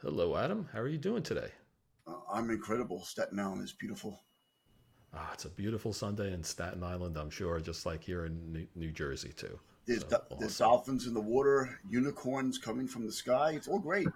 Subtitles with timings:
[0.00, 0.68] Hello, Adam.
[0.72, 1.48] How are you doing today?
[2.06, 3.02] Uh, I'm incredible.
[3.04, 4.22] Staten Island is beautiful.
[5.12, 8.66] Ah, it's a beautiful Sunday in Staten Island, I'm sure, just like here in New,
[8.76, 9.58] New Jersey too.
[9.86, 13.52] There's, so, do- there's dolphins in the water, unicorns coming from the sky.
[13.52, 14.06] It's all great.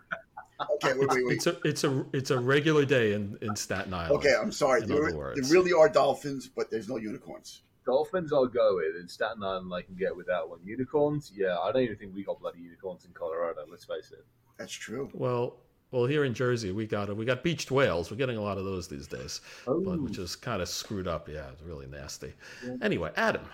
[0.74, 1.36] Okay, wait, wait, wait.
[1.36, 4.12] It's a it's a it's a regular day in, in Staten Island.
[4.16, 4.82] Okay, I'm sorry.
[4.84, 7.62] There, there, really are dolphins, but there's no unicorns.
[7.84, 9.00] Dolphins I'll go with.
[9.00, 10.60] In Staten Island, I can get without one.
[10.64, 13.64] Unicorns, yeah, I don't even think we got bloody unicorns in Colorado.
[13.70, 14.24] Let's face it.
[14.58, 15.10] That's true.
[15.14, 15.56] Well,
[15.90, 18.10] well, here in Jersey, we got we got beached whales.
[18.10, 19.80] We're getting a lot of those these days, oh.
[19.80, 21.28] but, which is kind of screwed up.
[21.28, 22.32] Yeah, it's really nasty.
[22.64, 22.76] Yeah.
[22.82, 23.44] Anyway, Adam,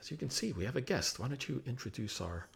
[0.00, 1.18] as you can see, we have a guest.
[1.18, 2.46] Why don't you introduce our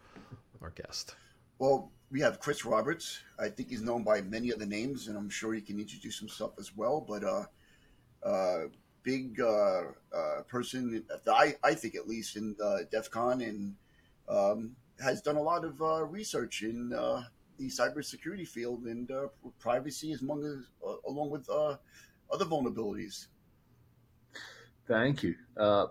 [0.61, 1.15] our guest?
[1.59, 3.19] Well, we have Chris Roberts.
[3.39, 6.53] I think he's known by many other names, and I'm sure he can introduce himself
[6.57, 7.05] as well.
[7.05, 7.45] But uh,
[8.23, 8.67] uh,
[9.05, 9.83] big uh,
[10.13, 13.75] uh, person, I, I think at least in uh, DEF CON, and
[14.27, 17.23] um, has done a lot of uh, research in uh,
[17.57, 19.27] the cybersecurity field and uh,
[19.59, 20.65] privacy, among,
[21.07, 23.27] along with other vulnerabilities.
[24.87, 25.35] Thank you.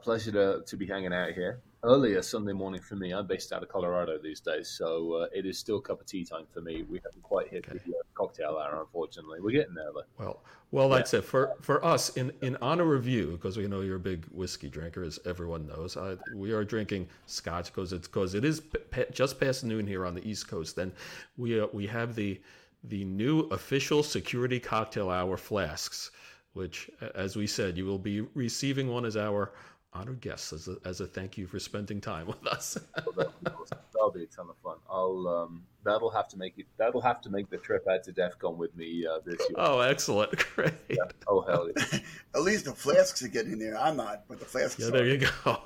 [0.02, 3.12] Pleasure to, to be hanging out here earlier Sunday morning for me.
[3.12, 6.24] I'm based out of Colorado these days, so uh, it is still cup of tea
[6.24, 6.84] time for me.
[6.88, 7.78] We haven't quite hit okay.
[7.86, 9.40] the uh, cocktail hour, unfortunately.
[9.40, 10.24] We're getting there, though.
[10.24, 11.20] Well, well, that's yeah.
[11.20, 14.24] it for for us in in honor of you, because we know you're a big
[14.32, 15.96] whiskey drinker, as everyone knows.
[15.96, 20.04] I, we are drinking Scotch because it's because it is p- just past noon here
[20.04, 20.74] on the East Coast.
[20.74, 20.92] Then
[21.36, 22.40] we uh, we have the
[22.84, 26.10] the new official security cocktail hour flasks,
[26.52, 29.52] which, as we said, you will be receiving one as our
[29.94, 32.76] honored guests as a, as a thank you for spending time with us.
[33.16, 34.76] well, that'll be a ton of fun.
[34.90, 36.66] I'll um, that'll have to make it.
[36.76, 39.56] That'll have to make the trip out to DEF CON with me uh, this year.
[39.56, 40.36] Oh, excellent!
[40.54, 40.74] Great.
[40.88, 40.96] Yeah.
[41.28, 42.00] Oh hell yeah!
[42.34, 43.78] At least the flasks are getting there.
[43.78, 44.80] I'm not, but the flasks.
[44.80, 45.58] Yeah, there you go.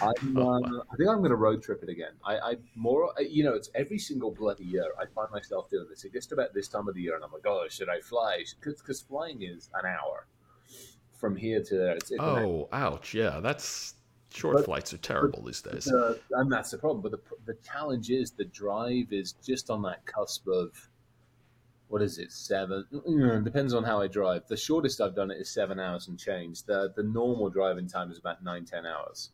[0.00, 2.12] I'm, oh, uh, I think I'm going to road trip it again.
[2.24, 4.86] I, I more, you know, it's every single bloody year.
[4.98, 6.04] I find myself doing this.
[6.12, 8.42] just about this time of the year, and I'm like, oh, should I fly?
[8.60, 10.26] Because flying is an hour
[11.22, 11.92] from here to there.
[11.92, 13.14] It's, it's oh, ouch!
[13.14, 13.94] Yeah, that's
[14.34, 17.00] short but, flights are terrible these days, the, and that's the problem.
[17.00, 20.90] But the the challenge is the drive is just on that cusp of
[21.86, 22.84] what is it seven?
[22.92, 24.48] Mm, depends on how I drive.
[24.48, 26.64] The shortest I've done it is seven hours and change.
[26.64, 29.30] The the normal driving time is about nine ten hours.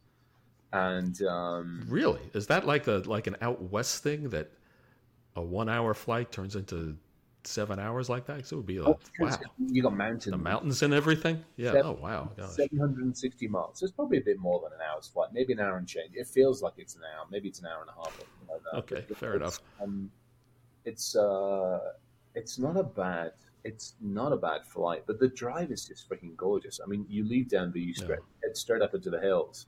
[0.71, 4.51] And um, really, is that like a like an out west thing that
[5.37, 6.99] a one hour flight turns into
[7.49, 8.47] seven hours like that?
[8.47, 9.39] So it would be like, oh, wow.
[9.59, 10.33] You got mountains.
[10.33, 11.45] The mountains and everything?
[11.57, 11.73] Yeah.
[11.73, 12.31] Seven, oh, wow.
[12.37, 12.51] Gosh.
[12.51, 13.79] 760 miles.
[13.79, 16.11] So it's probably a bit more than an hour's flight, maybe an hour and change.
[16.15, 17.27] It feels like it's an hour.
[17.31, 18.19] Maybe it's an hour and a half.
[18.49, 19.61] Like okay, but fair enough.
[19.83, 20.11] Um,
[20.85, 21.79] it's, uh,
[22.35, 23.33] it's not a bad
[23.65, 26.81] it's not a bad flight, but the drive is just freaking gorgeous.
[26.83, 28.49] I mean, you leave Denver, you straight, yeah.
[28.49, 29.67] head straight up into the hills,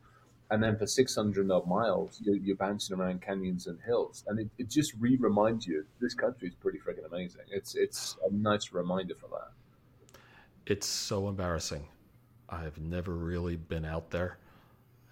[0.51, 4.49] and then for 600 odd miles, you're, you're bouncing around canyons and hills, and it,
[4.59, 7.43] it just re reminds you this country is pretty freaking amazing.
[7.51, 10.21] It's it's a nice reminder for that.
[10.67, 11.87] It's so embarrassing.
[12.49, 14.39] I've never really been out there,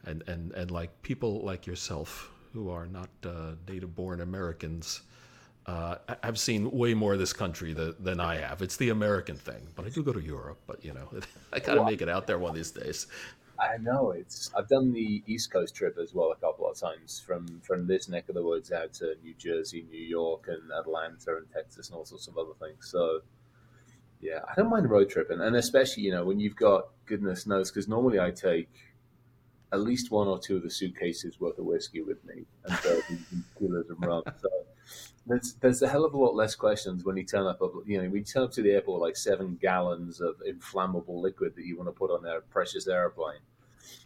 [0.05, 5.03] and and and like people like yourself who are not uh, native born Americans.
[5.67, 8.63] Uh, I've seen way more of this country than, than I have.
[8.63, 10.59] It's the American thing, but I do go to Europe.
[10.67, 11.09] But you know,
[11.53, 13.07] I gotta make it out there one of these days.
[13.61, 14.53] I know it's.
[14.57, 18.09] I've done the East Coast trip as well a couple of times from from this
[18.09, 21.97] neck of the woods out to New Jersey, New York, and Atlanta, and Texas, and
[21.97, 22.89] all sorts of other things.
[22.89, 23.21] So,
[24.21, 27.71] yeah, I don't mind road tripping, and especially you know when you've got goodness knows
[27.71, 28.69] because normally I take
[29.73, 32.79] at least one or two of the suitcases worth of whiskey with me and
[33.59, 34.23] kilos of rum.
[34.41, 34.49] So
[35.29, 37.61] there's there's a hell of a lot less questions when you turn up.
[37.87, 41.55] You know, when you turn up to the airport like seven gallons of inflammable liquid
[41.57, 43.41] that you want to put on their precious airplane.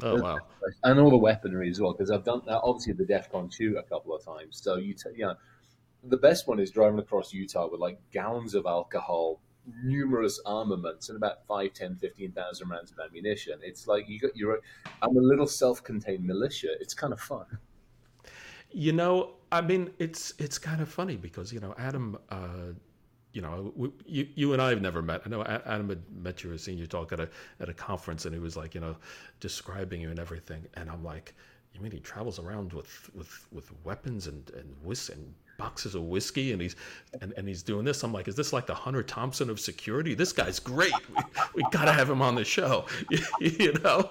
[0.03, 0.39] Oh wow!
[0.85, 2.61] And all the weaponry as well, because I've done that.
[2.63, 4.61] Obviously, the DEF CON two a couple of times.
[4.63, 5.37] So you, t- you know,
[6.05, 9.41] the best one is driving across Utah with like gallons of alcohol,
[9.85, 13.59] numerous armaments, and about 5, 10, 15,000 rounds of ammunition.
[13.63, 14.61] It's like you got your.
[15.01, 16.75] I'm a little self-contained militia.
[16.81, 17.47] It's kind of fun.
[18.71, 22.19] You know, I mean, it's it's kind of funny because you know Adam.
[22.31, 22.73] Uh,
[23.33, 25.23] you know, we, you, you and I have never met.
[25.25, 28.35] I know Adam had met you, seen you talk at a at a conference, and
[28.35, 28.95] he was like, you know,
[29.41, 30.67] describing you and everything.
[30.75, 31.35] And I'm like,
[31.73, 36.03] you mean he travels around with with with weapons and and whis- and boxes of
[36.03, 36.77] whiskey, and he's
[37.21, 38.03] and, and he's doing this?
[38.03, 40.15] I'm like, is this like the Hunter Thompson of security?
[40.15, 40.93] This guy's great.
[41.09, 41.23] We,
[41.55, 42.87] we got to have him on the show.
[43.41, 44.11] you know.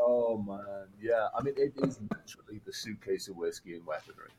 [0.00, 1.28] oh man, yeah.
[1.38, 4.30] I mean, it is literally the suitcase of whiskey and weaponry.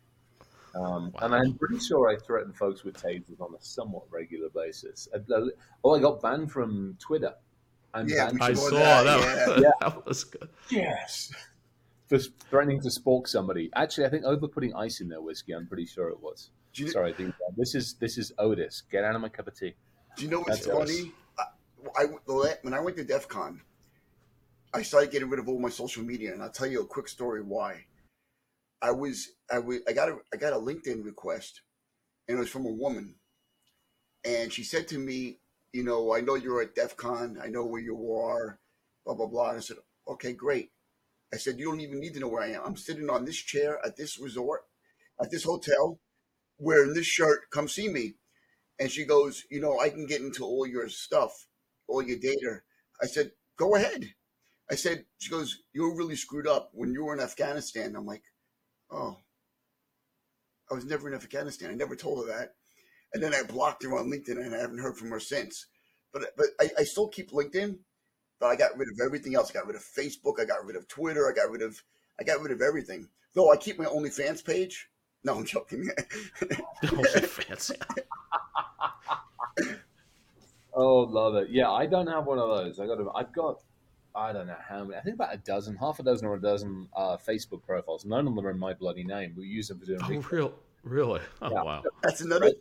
[0.76, 1.20] Um, wow.
[1.22, 5.08] And I'm pretty sure I threaten folks with tasers on a somewhat regular basis.
[5.84, 7.34] Oh, I got banned from Twitter.
[7.94, 9.04] I'm yeah, I saw that.
[9.04, 9.60] that.
[9.62, 9.72] Yeah.
[9.82, 10.50] that was good.
[10.70, 11.32] Yes.
[12.08, 13.70] for threatening to spork somebody.
[13.76, 15.54] Actually, I think over putting ice in their whiskey.
[15.54, 16.52] I'm pretty sure it was.
[16.74, 17.34] You, Sorry, dude.
[17.56, 18.84] This is this is Otis.
[18.92, 19.74] Get out of my cup of tea.
[20.16, 21.12] do you know what's That's funny?
[21.98, 22.06] I, I
[22.62, 23.62] when I went to DEF CON,
[24.74, 27.08] I started getting rid of all my social media, and I'll tell you a quick
[27.08, 27.86] story why.
[28.82, 31.62] I was I was I got a I got a LinkedIn request,
[32.28, 33.16] and it was from a woman,
[34.26, 35.40] and she said to me,
[35.74, 38.60] you know, I know you're at DEF CON, I know where you are,
[39.06, 39.50] blah blah blah.
[39.50, 39.78] And I said,
[40.08, 40.72] okay, great.
[41.34, 42.62] I said, you don't even need to know where I am.
[42.66, 44.62] I'm sitting on this chair at this resort,
[45.22, 46.00] at this hotel,
[46.60, 47.50] wearing this shirt.
[47.52, 48.16] Come see me.
[48.80, 51.48] And she goes, you know, I can get into all your stuff,
[51.88, 52.62] all your data.
[53.02, 54.14] I said, go ahead.
[54.70, 57.96] I said, she goes, you were really screwed up when you were in Afghanistan.
[57.96, 58.24] I'm like,
[58.92, 59.18] oh,
[60.70, 61.72] I was never in Afghanistan.
[61.72, 62.56] I never told her that.
[63.14, 65.68] And then I blocked her on LinkedIn and I haven't heard from her since.
[66.12, 67.78] But but I, I still keep LinkedIn,
[68.40, 69.50] but I got rid of everything else.
[69.50, 70.40] I got rid of Facebook.
[70.40, 71.30] I got rid of Twitter.
[71.30, 71.82] I got rid of
[72.20, 73.08] I got rid of everything.
[73.34, 74.90] Though I keep my OnlyFans page.
[75.24, 75.90] No, I'm joking.
[76.84, 77.72] OnlyFans.
[80.80, 81.48] Oh, love it.
[81.50, 82.80] Yeah, I don't have one of those.
[82.80, 83.00] I got.
[83.02, 83.64] A, I've got.
[84.18, 84.96] I don't know how many.
[84.96, 88.04] I think about a dozen, half a dozen or a dozen uh, Facebook profiles.
[88.04, 89.36] None of them are in my bloody name.
[89.38, 90.00] We use them for doing.
[90.04, 90.32] Oh, research.
[90.32, 90.54] real,
[90.84, 91.22] really?
[91.42, 91.62] Oh, Yeah.
[91.62, 91.84] wow.
[92.02, 92.52] That's another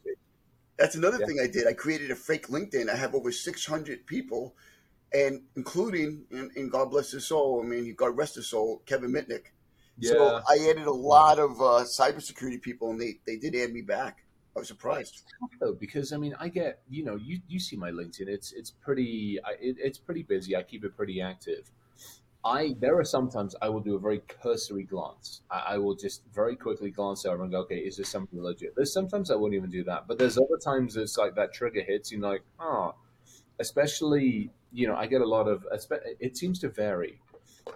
[0.79, 1.27] That's another Yeah.
[1.27, 1.67] thing I did.
[1.67, 2.91] I created a fake LinkedIn.
[2.91, 4.55] I have over 600 people,
[5.15, 9.11] and including, and, and God bless his soul, I mean, God rest his soul, Kevin
[9.11, 9.47] Mitnick.
[9.99, 10.11] Yeah.
[10.13, 13.81] So I added a lot of uh, cybersecurity people, and they, they did add me
[13.81, 14.26] back.
[14.57, 15.23] I was surprised.
[15.61, 18.27] though because I mean I get you know you, you see my LinkedIn.
[18.27, 20.57] It's it's pretty I, it, it's pretty busy.
[20.57, 21.71] I keep it pretty active.
[22.45, 25.43] I there are sometimes I will do a very cursory glance.
[25.51, 28.75] I, I will just very quickly glance over and go okay is this something legit?
[28.75, 31.83] There's sometimes I won't even do that but there's other times it's like that trigger
[31.83, 32.95] hits you like oh
[33.59, 35.67] especially you know I get a lot of
[36.19, 37.21] it seems to vary.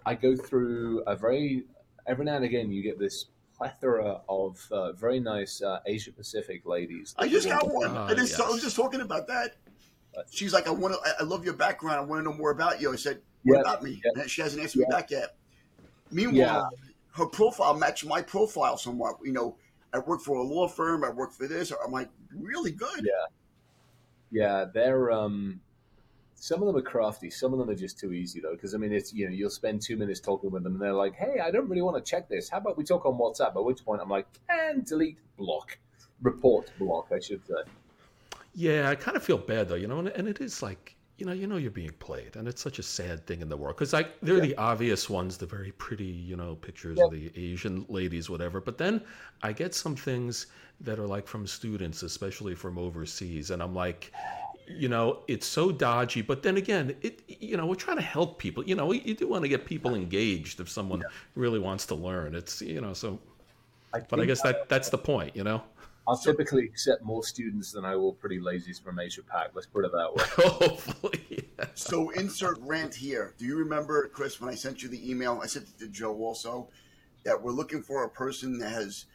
[0.06, 1.64] I go through a very
[2.06, 3.26] every now and again you get this
[3.60, 7.14] plethora of uh, very nice uh, Asia Pacific ladies.
[7.18, 7.94] I just got one.
[7.96, 9.56] I, just, I was just talking about that.
[10.30, 11.14] She's like, I want to.
[11.20, 11.98] I love your background.
[11.98, 12.92] I want to know more about you.
[12.92, 14.00] I said, What Yeah, about me?
[14.02, 14.22] yeah.
[14.22, 15.36] And she hasn't answered me back yet.
[16.10, 16.88] Meanwhile, Yeah.
[17.16, 19.16] her profile matched my profile somewhat.
[19.22, 19.56] You know,
[19.92, 21.04] I work for a law firm.
[21.04, 21.72] I work for this.
[21.84, 23.00] I'm like, really good.
[23.00, 23.26] Yeah.
[24.32, 25.60] Yeah, they're um
[26.40, 28.78] some of them are crafty, some of them are just too easy though, because I
[28.78, 31.38] mean it's you know, you'll spend two minutes talking with them and they're like, Hey,
[31.38, 32.48] I don't really want to check this.
[32.48, 33.54] How about we talk on WhatsApp?
[33.54, 35.78] At which point I'm like, and delete block.
[36.22, 37.70] Report block, I should say.
[38.54, 41.26] Yeah, I kind of feel bad though, you know, and, and it is like, you
[41.26, 43.76] know, you know you're being played, and it's such a sad thing in the world
[43.76, 47.84] because like they're the obvious ones, the very pretty, you know, pictures of the Asian
[47.90, 48.62] ladies, whatever.
[48.62, 49.02] But then
[49.42, 50.46] I get some things
[50.80, 54.10] that are like from students, especially from overseas, and I'm like,
[54.76, 56.22] you know, it's so dodgy.
[56.22, 58.64] But then again, it, you know, we're trying to help people.
[58.64, 61.02] You know, you do want to get people engaged if someone
[61.34, 62.34] really wants to learn.
[62.34, 63.18] It's you know, so.
[64.08, 65.62] But I guess that that's the point, you know.
[66.06, 69.50] I'll typically accept more students than I will pretty lazies from Asia Pac.
[69.54, 70.24] Let's put it that way.
[70.66, 71.66] Hopefully, yeah.
[71.74, 73.34] So insert rant here.
[73.38, 75.40] Do you remember, Chris, when I sent you the email?
[75.42, 76.68] I sent it to Joe also
[77.24, 79.06] that we're looking for a person that has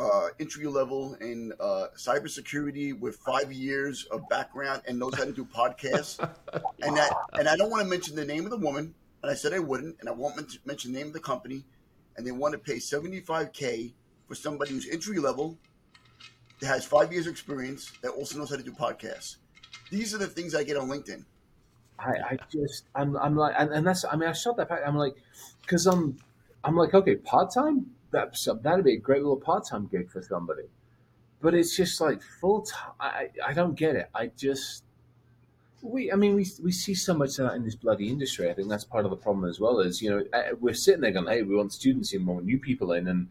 [0.00, 5.32] uh, entry level in uh, cybersecurity with five years of background and knows how to
[5.32, 6.18] do podcasts.
[6.82, 9.34] and that, and I don't want to mention the name of the woman, and I
[9.34, 11.64] said I wouldn't, and I won't men- mention the name of the company.
[12.16, 13.94] And they want to pay seventy five k
[14.26, 15.58] for somebody who's entry level,
[16.60, 19.36] that has five years of experience, that also knows how to do podcasts.
[19.90, 21.24] These are the things I get on LinkedIn.
[21.98, 24.80] I, I just I'm I'm like and, and that's I mean I shot that back
[24.86, 25.14] I'm like
[25.60, 26.16] because I'm
[26.64, 30.22] I'm like okay part time that that'd be a great little part time gig for
[30.22, 30.64] somebody,
[31.40, 32.92] but it's just like full time.
[32.98, 34.10] I I don't get it.
[34.14, 34.84] I just
[35.82, 38.50] we I mean we we see so much of that in this bloody industry.
[38.50, 39.80] I think that's part of the problem as well.
[39.80, 42.58] Is you know we're sitting there going hey we want students in, we want new
[42.58, 43.28] people in, and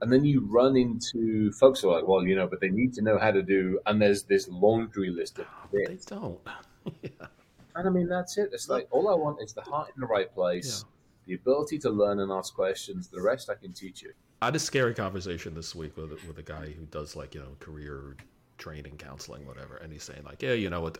[0.00, 2.94] and then you run into folks who are like well you know but they need
[2.94, 6.40] to know how to do and there's this laundry list of They don't.
[7.78, 8.50] And I mean, that's it.
[8.52, 10.84] It's like all I want is the heart in the right place,
[11.28, 13.06] the ability to learn and ask questions.
[13.08, 14.12] The rest I can teach you.
[14.42, 17.40] I had a scary conversation this week with with a guy who does like you
[17.40, 18.16] know career
[18.56, 20.98] training, counseling, whatever, and he's saying like, yeah, you know what,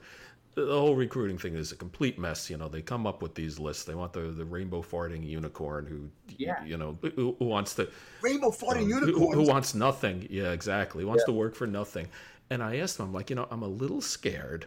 [0.55, 2.51] the whole recruiting thing is a complete mess.
[2.51, 3.85] You know, they come up with these lists.
[3.85, 6.63] They want the the rainbow farting unicorn who, Yeah.
[6.65, 7.89] you know, who, who wants to
[8.21, 10.27] Rainbow farting um, who- Who, wants nothing?
[10.31, 11.05] Yeah, exactly.
[11.05, 12.09] Wants to work for nothing.
[12.51, 14.67] And I asked him, I'm like, you know, I'm a little scared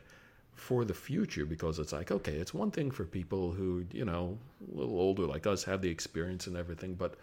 [0.62, 4.38] for the future because it's like, okay, it's one thing for people who, you know,
[4.72, 7.15] a little older like us have the experience and everything, but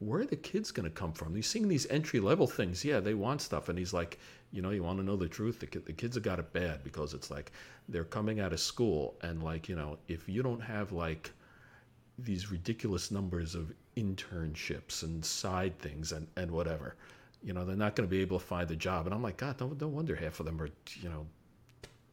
[0.00, 1.34] where are the kids going to come from?
[1.34, 2.84] He's seeing these entry level things.
[2.84, 3.70] Yeah, they want stuff.
[3.70, 4.18] And he's like,
[4.52, 5.58] you know, you want to know the truth?
[5.60, 7.52] The, the kids have got it bad because it's like
[7.88, 11.30] they're coming out of school and like, you know, if you don't have like,
[12.18, 16.94] these ridiculous numbers of internships and side things and, and whatever.
[17.42, 19.06] You know, they're not going to be able to find a job.
[19.06, 20.68] And I'm like, God, no, no wonder half of them are,
[21.00, 21.26] you know,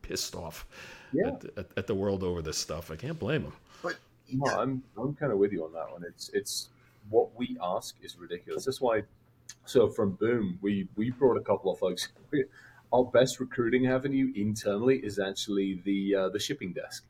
[0.10, 0.66] pissed off
[1.14, 1.28] Yeah.
[1.30, 2.92] at, at, at the world over this stuff.
[2.92, 3.54] I can't blame them.
[3.84, 3.96] But
[4.32, 6.04] No, yeah, I'm I'm kind of with you on that one.
[6.12, 6.70] It's it's
[7.10, 8.66] what we ask is ridiculous.
[8.66, 9.04] That's why.
[9.66, 12.10] So from Boom, we we brought a couple of folks.
[12.92, 17.04] Our best recruiting avenue internally is actually the uh, the shipping desk.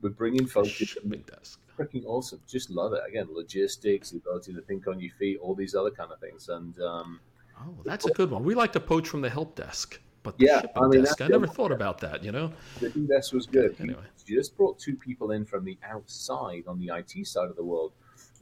[0.00, 1.58] We're bringing folks in Shipping desk.
[1.78, 2.40] freaking awesome.
[2.48, 3.00] Just love it.
[3.06, 6.48] Again, logistics, the ability to think on your feet, all these other kind of things.
[6.48, 7.20] And um,
[7.60, 8.42] Oh, that's a good one.
[8.44, 11.28] We like to poach from the help desk, but the Yeah, I mean, desk, I
[11.28, 12.24] never thought about that.
[12.24, 13.76] You know, the desk was good.
[13.80, 14.02] Anyway.
[14.26, 17.92] just brought two people in from the outside on the IT side of the world.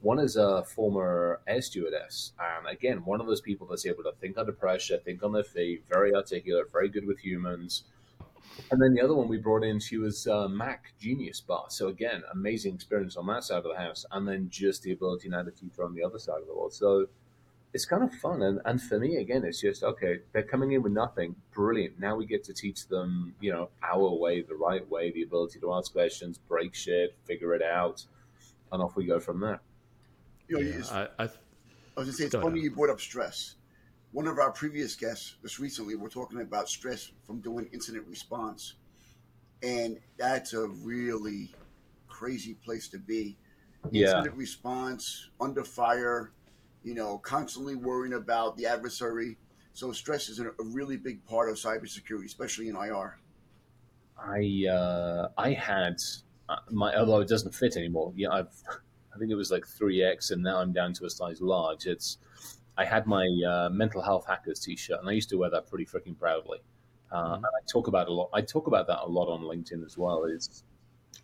[0.02, 4.12] One is a former air stewardess, and again, one of those people that's able to
[4.20, 7.84] think under pressure, think on their feet, very articulate, very good with humans.
[8.70, 11.66] And then the other one we brought in, she was uh, Mac Genius Bar.
[11.68, 15.28] So again, amazing experience on that side of the house, and then just the ability
[15.28, 16.72] now to teach on the other side of the world.
[16.72, 17.06] So
[17.76, 20.20] it's kind of fun, and, and for me, again, it's just okay.
[20.32, 22.00] They're coming in with nothing, brilliant.
[22.00, 25.60] Now we get to teach them, you know, our way, the right way, the ability
[25.60, 28.02] to ask questions, break shit, figure it out,
[28.72, 29.60] and off we go from there.
[30.48, 30.84] you know, Yeah,
[31.18, 31.28] I, I, I
[31.98, 32.64] was gonna say it's Go funny ahead.
[32.64, 33.56] you brought up stress.
[34.12, 38.76] One of our previous guests, just recently, we're talking about stress from doing incident response,
[39.62, 41.54] and that's a really
[42.08, 43.36] crazy place to be.
[43.90, 44.12] Yeah.
[44.12, 46.32] Incident response under fire,
[46.86, 49.38] you know, constantly worrying about the adversary.
[49.74, 53.20] So stress is a really big part of cybersecurity, especially in IR.
[54.18, 55.96] I uh, I had
[56.48, 58.12] uh, my although it doesn't fit anymore.
[58.16, 58.62] Yeah, I've
[59.14, 61.86] I think it was like three X, and now I'm down to a size large.
[61.86, 62.18] It's
[62.76, 65.86] I had my uh, mental health hackers T-shirt, and I used to wear that pretty
[65.86, 66.58] freaking proudly.
[67.10, 67.36] Uh, Mhm.
[67.36, 68.30] And I talk about a lot.
[68.34, 70.24] I talk about that a lot on LinkedIn as well.
[70.24, 70.64] Is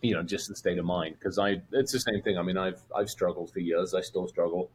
[0.02, 2.38] you know just the state of mind because I it's the same thing.
[2.38, 3.95] I mean I've I've struggled for years.
[3.95, 4.71] I still struggle.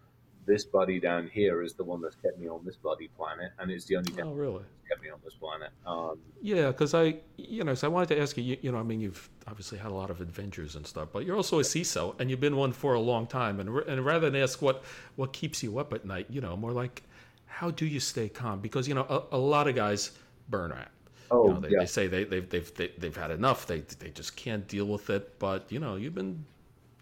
[0.47, 3.69] This buddy down here is the one that's kept me on this bloody planet, and
[3.69, 4.59] it's the only thing oh, really?
[4.59, 5.71] that's kept me on this planet.
[5.85, 8.77] Um, Yeah, because I, you know, so I wanted to ask you, you, you know,
[8.77, 11.63] I mean, you've obviously had a lot of adventures and stuff, but you're also a
[11.63, 13.59] CISO, and you've been one for a long time.
[13.59, 14.85] And, and rather than ask what
[15.17, 17.03] what keeps you up at night, you know, more like,
[17.45, 18.61] how do you stay calm?
[18.61, 20.11] Because you know, a, a lot of guys
[20.47, 20.87] burn out.
[21.29, 21.79] oh you know, they, yeah.
[21.79, 23.67] they say they, they've they've they, they've had enough.
[23.67, 25.37] They they just can't deal with it.
[25.39, 26.45] But you know, you've been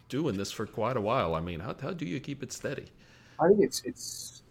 [0.09, 1.35] doing this for quite a while.
[1.35, 2.85] I mean, how how do you keep it steady?
[3.39, 4.43] I think it's it's,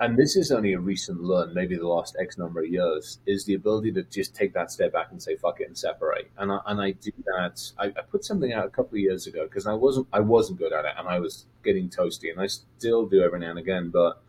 [0.00, 3.44] and this is only a recent learn, maybe the last X number of years, is
[3.46, 6.30] the ability to just take that step back and say fuck it and separate.
[6.38, 7.72] And I, and I do that.
[7.78, 10.58] I, I put something out a couple of years ago because I wasn't I wasn't
[10.58, 13.58] good at it and I was getting toasty, and I still do every now and
[13.58, 13.90] again.
[13.90, 14.22] But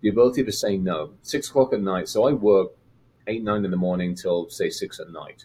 [0.00, 2.08] the ability to say no, six o'clock at night.
[2.08, 2.72] So I work
[3.26, 5.44] eight nine in the morning till say six at night.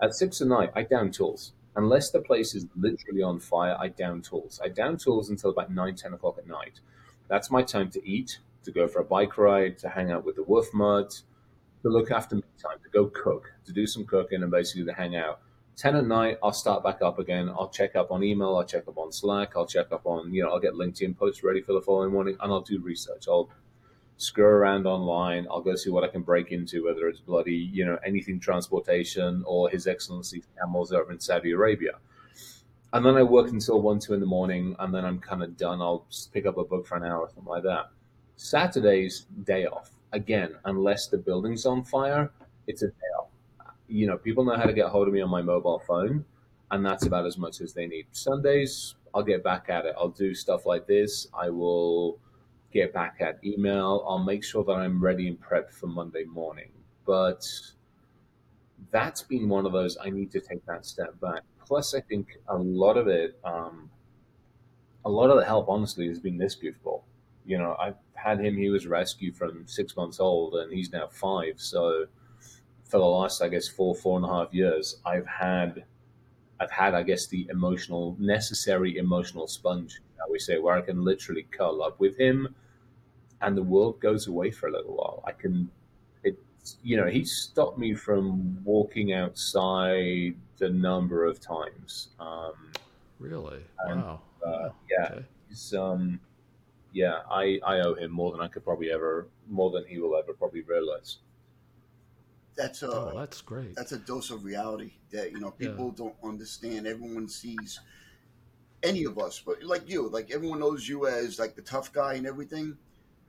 [0.00, 1.52] At six at night, I down tools.
[1.74, 4.60] Unless the place is literally on fire, I down tools.
[4.64, 6.80] I down tools until about nine, ten o'clock at night.
[7.28, 10.36] That's my time to eat, to go for a bike ride, to hang out with
[10.36, 11.10] the wolf mud,
[11.82, 14.92] to look after me time, to go cook, to do some cooking, and basically to
[14.92, 15.40] hang out.
[15.76, 17.50] 10 at night, I'll start back up again.
[17.50, 20.42] I'll check up on email, I'll check up on Slack, I'll check up on, you
[20.42, 23.26] know, I'll get LinkedIn posts ready for the following morning, and I'll do research.
[23.28, 23.50] I'll
[24.16, 25.46] screw around online.
[25.50, 29.42] I'll go see what I can break into, whether it's bloody, you know, anything transportation
[29.46, 31.92] or His Excellency's camels over in Saudi Arabia.
[32.96, 35.54] And then I work until one, two in the morning, and then I'm kind of
[35.58, 35.82] done.
[35.82, 37.90] I'll pick up a book for an hour or something like that.
[38.36, 39.90] Saturday's day off.
[40.12, 42.30] Again, unless the building's on fire,
[42.66, 43.28] it's a day off.
[43.86, 46.24] You know, people know how to get hold of me on my mobile phone,
[46.70, 48.06] and that's about as much as they need.
[48.12, 49.94] Sundays, I'll get back at it.
[49.98, 51.28] I'll do stuff like this.
[51.38, 52.18] I will
[52.72, 54.06] get back at email.
[54.08, 56.70] I'll make sure that I'm ready and prepped for Monday morning.
[57.04, 57.46] But
[58.90, 61.42] that's been one of those I need to take that step back.
[61.66, 63.90] Plus, I think a lot of it, um,
[65.04, 67.02] a lot of the help, honestly, has been this goofball.
[67.44, 68.56] You know, I've had him.
[68.56, 71.60] He was rescued from six months old, and he's now five.
[71.60, 72.06] So,
[72.84, 75.84] for the last, I guess, four, four and a half years, I've had,
[76.60, 81.04] I've had, I guess, the emotional, necessary emotional sponge, how we say, where I can
[81.04, 82.54] literally curl up with him,
[83.42, 85.22] and the world goes away for a little while.
[85.26, 85.70] I can,
[86.24, 86.38] it,
[86.82, 92.08] you know, he stopped me from walking outside a number of times.
[92.18, 92.72] Um,
[93.18, 93.64] Really?
[93.80, 94.20] And, Wow.
[94.46, 95.26] uh, yeah, Okay.
[95.48, 96.20] he's, um,
[96.92, 100.16] yeah, I, I owe him more than I could probably ever, more than he will
[100.16, 101.18] ever probably realize.
[102.56, 103.74] That's a Oh, that's great.
[103.76, 105.68] that's a dose of reality that you know Yeah.
[105.68, 106.86] people don't understand.
[106.86, 107.80] Everyone sees
[108.82, 112.14] any of us, but like you, like everyone knows you as like the tough guy
[112.14, 112.78] and everything.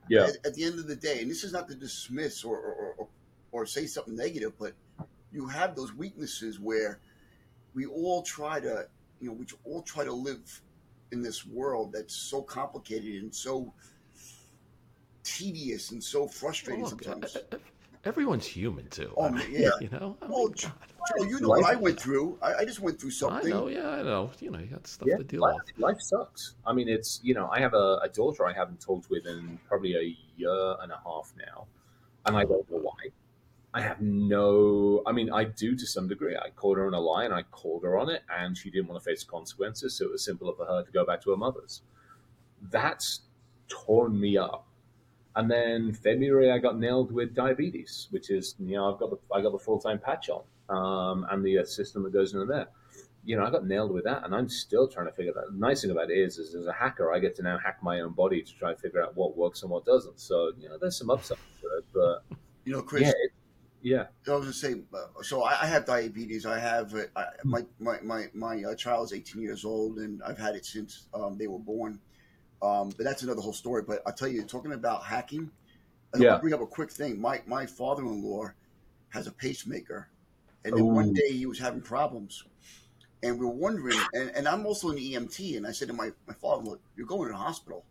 [0.09, 2.57] Yeah, At, at the end of the day, and this is not to dismiss or
[2.57, 3.07] or, or
[3.51, 4.73] or say something negative, but
[5.31, 6.99] you have those weaknesses where
[7.73, 8.87] we all try to,
[9.19, 10.61] you know, we all try to live
[11.11, 13.73] in this world that's so complicated and so
[15.23, 17.37] tedious and so frustrating Well, look, sometimes.
[18.05, 19.13] everyone's human too.
[19.17, 19.69] Oh, I mean, yeah.
[19.81, 20.17] You know.
[20.21, 22.37] I Well, mean, Joe, you know what I went through.
[22.41, 23.37] I, I just went through something.
[23.37, 23.73] I something.
[23.73, 23.81] know.
[23.81, 24.31] Yeah, I know.
[24.39, 25.79] You know, you got stuff Yeah, to deal life, with.
[25.79, 26.55] life sucks.
[26.65, 29.59] I mean, it's you know, I have a, a daughter I haven't talked with in
[29.67, 31.67] probably a year and a half now,
[32.25, 33.11] and I don't know why.
[33.77, 35.03] I have no.
[35.05, 36.35] I mean, I do to some degree.
[36.35, 38.87] I caught her in a lie, and I called her on it, and she didn't
[38.87, 41.37] want to face consequences, so it was simpler for her to go back to her
[41.37, 41.83] mother's.
[42.71, 43.21] That's
[43.67, 44.65] torn me up.
[45.35, 49.19] And then February, I got nailed with diabetes, which is you know I've got the
[49.31, 50.43] I got the full time patch on,
[50.75, 52.69] um, and the uh, system that goes into there
[53.25, 55.51] you know, I got nailed with that, and I'm still trying to figure that.
[55.51, 57.79] The nice thing about it is, is as a hacker, I get to now hack
[57.83, 60.21] my own body to try and figure out what works and what doesn't.
[60.21, 63.01] So, you know, there's some upside to it, but You know, Chris.
[63.01, 63.31] yeah, it,
[63.81, 66.45] yeah, I was gonna say, uh, so I, I have diabetes.
[66.45, 67.53] I have I, Hmm.
[67.53, 71.07] my my my my uh, child is 18 years old, and I've had it since
[71.13, 72.01] um, they were born.
[72.61, 73.83] Um, but that's another whole story.
[73.83, 75.51] But I'll tell you, talking about hacking,
[76.15, 76.37] I'll Yeah.
[76.37, 77.21] bring up a quick thing.
[77.21, 78.51] My my father-in-law
[79.09, 80.09] has a pacemaker,
[80.65, 82.43] and then one day he was having problems,
[83.23, 84.09] and we were wondering.
[84.13, 87.27] And, and I'm also an EMT, and I said to my my father-in-law, you're going
[87.29, 87.85] to the hospital."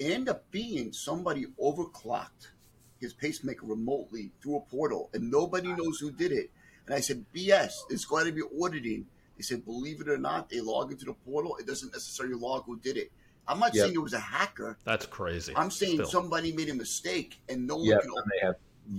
[0.00, 2.52] It ended up being somebody overclocked
[3.00, 6.50] his pacemaker remotely through a portal, and nobody knows who did it.
[6.86, 9.06] And I said, BS, it's got to be auditing.
[9.36, 11.56] They said, believe it or not, they log into the portal.
[11.58, 13.10] It doesn't necessarily log who did it.
[13.48, 13.82] I'm not Yep.
[13.84, 14.76] saying it was a hacker.
[14.84, 15.54] That's crazy.
[15.56, 16.06] I'm saying Still.
[16.06, 18.10] somebody made a mistake, and no yeah, one can.
[18.16, 18.54] and they have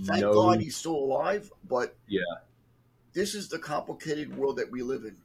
[0.06, 0.32] Thank no.
[0.32, 2.20] God he's still alive, but Yeah.
[3.12, 5.16] this is the complicated world that we live in.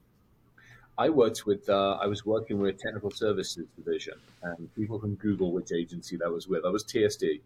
[1.00, 1.70] I worked with.
[1.70, 6.32] Uh, I was working with technical services division, and people can Google which agency that
[6.32, 6.66] was with.
[6.66, 7.42] I was TSD,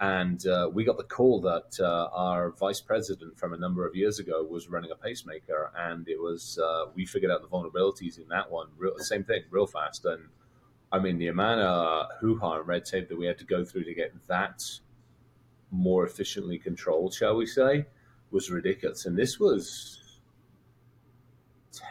[0.00, 3.96] and uh, we got the call that uh, our vice president from a number of
[3.96, 8.18] years ago was running a pacemaker, and it was uh, we figured out the vulnerabilities
[8.18, 8.68] in that one.
[8.76, 10.28] Real, same thing, real fast, and
[10.92, 13.64] I mean the amount of hoo ha and red tape that we had to go
[13.64, 14.62] through to get that
[15.70, 17.86] more efficiently controlled, shall we say,
[18.30, 19.04] was ridiculous.
[19.04, 20.20] And this was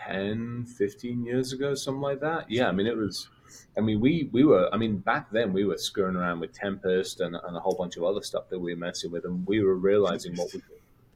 [0.08, 2.50] 10, 15 years ago, something like that.
[2.50, 3.30] Yeah, I mean, it was.
[3.78, 4.70] I mean, we we were.
[4.74, 7.98] I mean, back then we were screwing around with Tempest and, and a whole bunch
[7.98, 10.62] of other stuff that we were messing with, and we were realizing what we.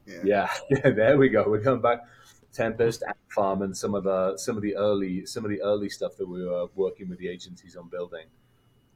[0.07, 0.19] Yeah.
[0.23, 0.89] Yeah, yeah.
[0.89, 1.47] There we go.
[1.47, 1.99] We're going back.
[2.51, 5.89] Tempest, Ant Farm, and some of the some of the early some of the early
[5.89, 8.25] stuff that we were working with the agencies on building,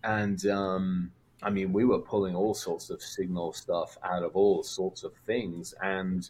[0.04, 4.64] and um, I mean, we were pulling all sorts of signal stuff out of all
[4.64, 6.30] sorts of things, and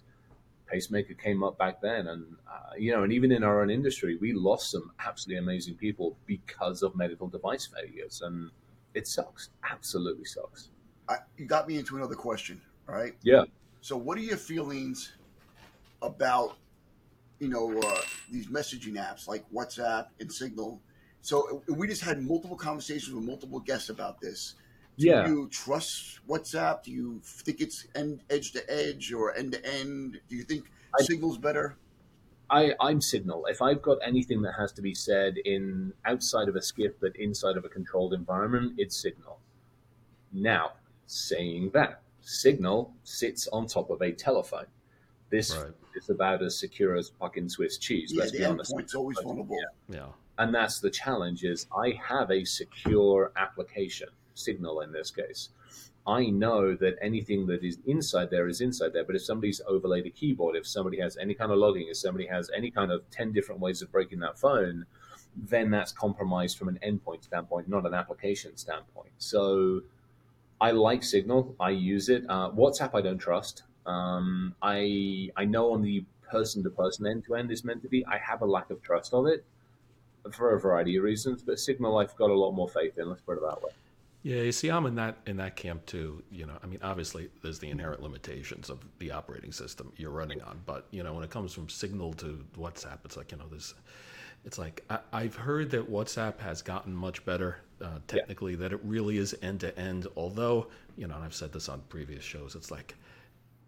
[0.67, 4.17] pacemaker came up back then and uh, you know and even in our own industry
[4.19, 8.49] we lost some absolutely amazing people because of medical device failures and
[8.93, 10.69] it sucks absolutely sucks
[11.07, 13.13] I, you got me into another question, right?
[13.21, 13.43] yeah
[13.81, 15.13] So, what are your feelings
[16.01, 16.57] about,
[17.39, 18.01] you know, uh,
[18.31, 20.81] these messaging apps like WhatsApp and Signal?
[21.21, 24.55] So, we just had multiple conversations with multiple guests about this.
[24.97, 26.83] Do yeah you trust WhatsApp?
[26.83, 30.19] Do you think it's end, edge to edge or end to end?
[30.29, 30.65] Do you think
[30.99, 31.77] I- Signal's better?
[32.47, 33.47] I, I'm Signal.
[33.47, 37.15] If I've got anything that has to be said in outside of a skip but
[37.15, 39.39] inside of a controlled environment, it's Signal.
[40.31, 40.73] Now,
[41.07, 44.67] saying that, Signal sits on top of a telephone.
[45.31, 45.73] This Right.
[45.95, 48.11] is about as secure as fucking Swiss cheese.
[48.13, 48.71] Yeah, let's the be honest.
[48.75, 49.57] endpoint's always vulnerable.
[49.89, 49.95] Yeah.
[49.97, 50.07] Yeah.
[50.37, 55.49] and that's the challenge is i have a secure application signal in this case.
[56.07, 60.05] I know that anything that is inside there is inside there but if somebody's overlaid
[60.05, 63.09] a keyboard if somebody has any kind of logging if somebody has any kind of
[63.09, 64.85] 10 different ways of breaking that phone
[65.35, 69.09] then that's compromised from an endpoint standpoint not an application standpoint.
[69.17, 69.81] So
[70.61, 71.55] i like signal.
[71.59, 72.23] I use it.
[72.29, 73.63] Uh, whatsapp i don't trust.
[73.87, 77.89] Um, i i know on the person to person end to end is meant to
[77.89, 78.05] be.
[78.05, 79.43] I have a lack of trust of it
[80.31, 83.09] for a variety of reasons, but Signal I've got a lot more faith in.
[83.09, 83.71] Let's put it that way.
[84.25, 86.23] Yeah, you see, I'm in that in that camp too.
[86.31, 90.41] You know, I mean, obviously, there's the inherent limitations of the operating system you're running
[90.41, 93.45] on, but you know, when it comes from Signal to WhatsApp, it's like you know,
[93.51, 93.75] there's,
[94.43, 98.79] it's like I, I've heard that WhatsApp has gotten much better uh, technically, that it
[98.83, 100.07] really is end to end.
[100.17, 102.95] Although, you know, and I've said this on previous shows, it's like,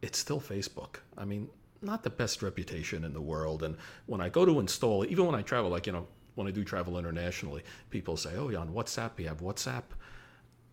[0.01, 0.95] it's still Facebook.
[1.19, 1.49] I mean,
[1.83, 3.61] not the best reputation in the world.
[3.61, 6.51] And when I go to install, even when I travel, like you know, when I
[6.51, 9.19] do travel internationally, people say, "Oh, you're on WhatsApp.
[9.19, 9.83] You have WhatsApp."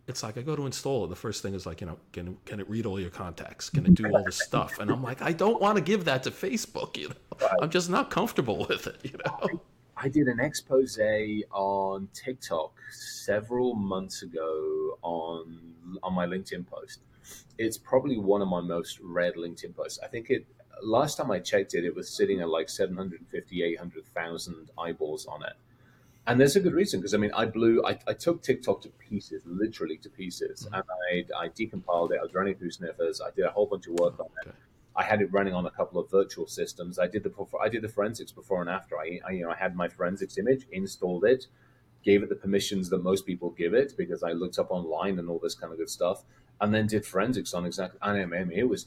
[0.07, 1.09] It's like I go to install it.
[1.09, 3.71] The first thing is like, you know, can can it read all your contacts?
[3.71, 4.79] Can it do all the stuff?
[4.79, 6.97] And I'm like, I don't want to give that to Facebook.
[6.97, 8.99] You know, I'm just not comfortable with it.
[9.03, 9.61] You know.
[9.97, 10.99] I did an expose
[11.53, 15.59] on TikTok several months ago on
[16.03, 17.01] on my LinkedIn post.
[17.57, 19.99] It's probably one of my most read LinkedIn posts.
[20.03, 20.47] I think it
[20.83, 25.55] last time I checked it, it was sitting at like 750, 800,000 eyeballs on it.
[26.27, 28.89] And there's a good reason because I mean, I blew, I, I took TikTok to
[28.91, 30.75] pieces, literally to pieces, Mhm.
[30.79, 32.19] and I, I decompiled it.
[32.21, 33.21] I was running through sniffers.
[33.21, 34.49] I did a whole bunch of work on it.
[34.49, 34.57] Okay.
[34.97, 36.99] I had it running on a couple of virtual systems.
[36.99, 38.97] I did the I did the forensics before and after.
[38.99, 41.47] I, I you know I had my forensics image, installed it,
[42.05, 45.29] gave it the permissions that most people give it because I looked up online and
[45.29, 46.25] all this kind of good stuff,
[46.61, 47.99] and then did forensics on exactly.
[48.03, 48.87] And I mean, it was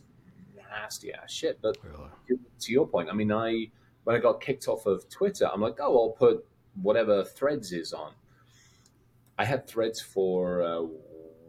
[0.56, 1.60] nasty ass shit.
[1.62, 2.10] But Really?
[2.30, 3.70] to, to your point, I mean, I
[4.06, 6.46] when I got kicked off of Twitter, I'm like, oh, I'll put
[6.82, 8.14] whatever Threads is on.
[9.38, 10.88] I had Threads for a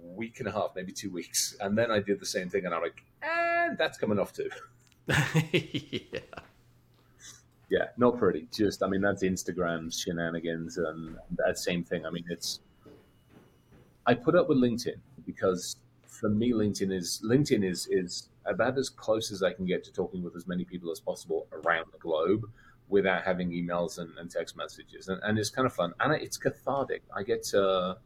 [0.03, 2.75] week and a half, maybe two weeks, and then I did the same thing, and
[2.75, 4.51] I'm like, and that's coming off too.
[5.53, 6.21] yeah.
[7.71, 8.49] Yeah, not pretty.
[8.51, 12.07] Just, I mean, that's Instagram's shenanigans, and that same thing.
[12.07, 12.61] I mean, it's.
[14.07, 18.89] I put up with LinkedIn because for me, LinkedIn is LinkedIn is is about as
[18.89, 21.99] close as I can get to talking with as many people as possible around the
[21.99, 22.51] globe
[22.89, 26.37] without having emails and, and text messages, and, and it's kind of fun, and it's
[26.37, 27.03] cathartic.
[27.15, 27.99] I get to,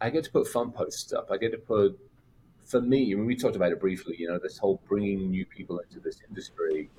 [0.00, 1.30] I get to put fun posts up.
[1.30, 1.98] I get to put,
[2.64, 4.16] for me, I mean, we talked about it briefly.
[4.18, 6.90] You know, this whole bringing new people into this industry.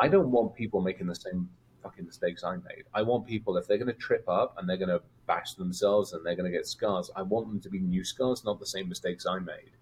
[0.00, 1.48] I don't want people making the same
[1.82, 2.84] fucking mistakes I made.
[2.94, 6.12] I want people, if they're going to trip up and they're going to bash themselves
[6.12, 8.66] and they're going to get scars, I want them to be new scars, not the
[8.66, 9.72] same mistakes I made.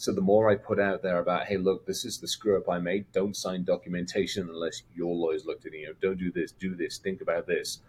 [0.00, 2.70] So the more I put out there about, hey, look, this is the screw up
[2.70, 3.12] I made.
[3.12, 5.80] Don't sign documentation unless your lawyers looked at it.
[5.80, 7.80] You know, don't do this, do this, think about this.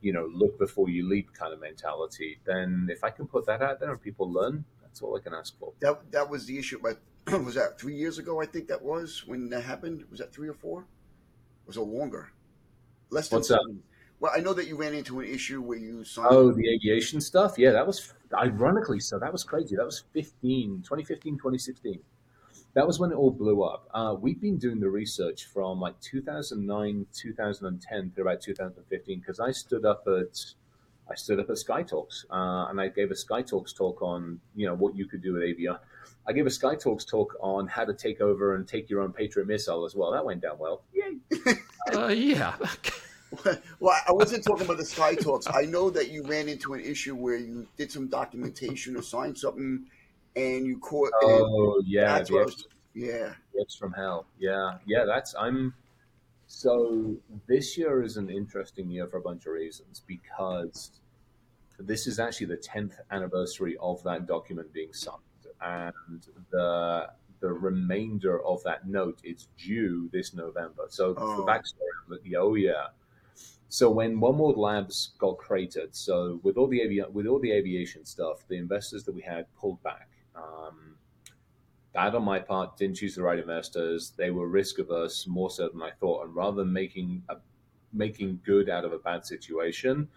[0.00, 2.40] You know, look before you leap kind of mentality.
[2.44, 5.32] Then if I can put that out there and people learn, that's all I can
[5.32, 5.72] ask for.
[5.78, 6.80] That that was the issue.
[6.82, 6.98] But
[7.44, 8.40] was that three years ago?
[8.40, 10.04] I think that was when that happened.
[10.10, 10.86] Was that three or four?
[11.68, 12.32] Was it longer?
[13.10, 13.84] Less than What's seven.
[14.20, 16.28] Well, I know that you ran into an issue where you signed.
[16.30, 17.54] Oh, the aviation stuff?
[17.56, 19.18] Yeah, that was ironically so.
[19.18, 19.76] That was crazy.
[19.76, 22.00] That was 15, 2015, 2016.
[22.74, 23.88] That was when it all blew up.
[23.92, 29.50] Uh, we've been doing the research from like 2009, 2010 through about 2015 because I
[29.50, 30.38] stood up at
[31.10, 34.38] I stood up at Sky Talks uh, and I gave a Sky Talks talk on
[34.54, 35.78] you know what you could do with AVI.
[36.28, 39.12] I gave a Sky Talks talk on how to take over and take your own
[39.12, 40.12] Patriot missile as well.
[40.12, 40.82] That went down well.
[40.92, 41.56] Yay!
[41.92, 42.54] Uh, yeah.
[43.80, 45.46] well, I wasn't talking about the Sky Talks.
[45.52, 49.38] I know that you ran into an issue where you did some documentation or signed
[49.38, 49.86] something,
[50.36, 51.10] and you caught.
[51.22, 53.32] Oh yeah, that's the what I was, yeah.
[53.54, 54.26] It's from hell.
[54.38, 55.04] Yeah, yeah.
[55.04, 55.74] That's I'm.
[56.46, 60.90] So this year is an interesting year for a bunch of reasons because
[61.78, 65.16] this is actually the tenth anniversary of that document being signed,
[65.60, 70.86] and the the remainder of that note is due this November.
[70.88, 71.36] So Oh.
[71.36, 72.88] for backstory, oh yeah.
[73.70, 77.52] So when One World Labs got created, so with all the avi- with all the
[77.52, 80.10] aviation stuff, the investors that we had pulled back.
[80.36, 80.96] Um,
[81.94, 82.76] bad on my part.
[82.76, 84.12] Didn't choose the right investors.
[84.16, 86.26] They were risk averse more so than I thought.
[86.26, 87.36] And rather than making a,
[87.92, 90.08] making good out of a bad situation,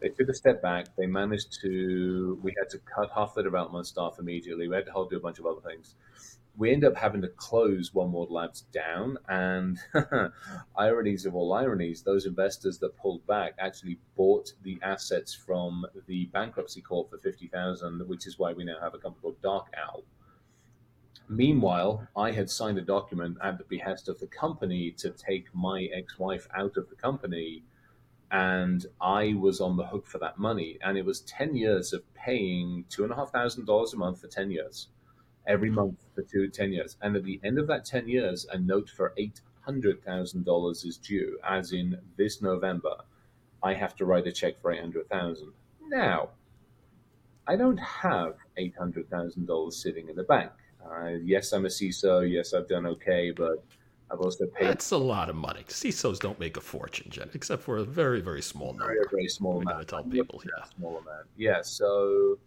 [0.00, 0.96] they took a step back.
[0.96, 2.38] They managed to.
[2.42, 4.68] We had to cut half the development staff immediately.
[4.68, 5.96] We had to hold do a bunch of other things.
[6.58, 9.78] We end up having to close One World Labs down, and
[10.76, 16.26] ironies of all ironies, those investors that pulled back actually bought the assets from the
[16.26, 20.02] bankruptcy court for fifty thousand, which is why we now have a company called DarkOwl.
[21.28, 25.84] Meanwhile, I had signed a document at the behest of the company to take my
[25.92, 27.62] ex wife out of the company,
[28.30, 30.78] and I was on the hook for that money.
[30.82, 34.88] And it was 10 years of paying $2,500 a month for 10 years,
[35.48, 36.96] every month for two, 10 years.
[37.02, 39.14] And at the end of that 10 years, a note for
[39.66, 42.94] $800,000 is due, as in this November.
[43.62, 45.52] I have to write a check for 800000
[45.88, 46.28] Now,
[47.48, 50.52] I don't have $800,000 sitting in the bank.
[50.84, 52.30] Uh, yes, I'm a CISO.
[52.30, 53.64] Yes, I've done okay, but
[54.10, 55.64] I've also paid That's a lot of money.
[55.66, 59.08] CISOs don't make a fortune, Jen, except for a very, very small a very, number.
[59.10, 59.88] very small We amount.
[59.88, 60.64] tell I'm people, yeah.
[60.78, 61.26] small amount.
[61.36, 62.38] Yeah, so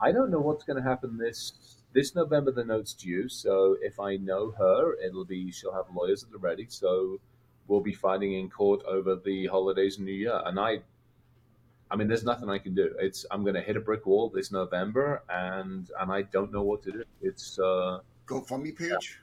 [0.00, 2.52] I don't know what's going to happen this this November.
[2.52, 6.38] The note's due, so if I know her, it'll be she'll have lawyers at the
[6.38, 6.66] ready.
[6.68, 7.18] So
[7.66, 10.40] we'll be fighting in court over the holidays and New Year.
[10.44, 10.80] And I,
[11.90, 12.94] I mean, there's nothing I can do.
[13.00, 16.62] It's I'm going to hit a brick wall this November, and and I don't know
[16.62, 17.04] what to do.
[17.22, 19.20] It's uh, GoFundMe page.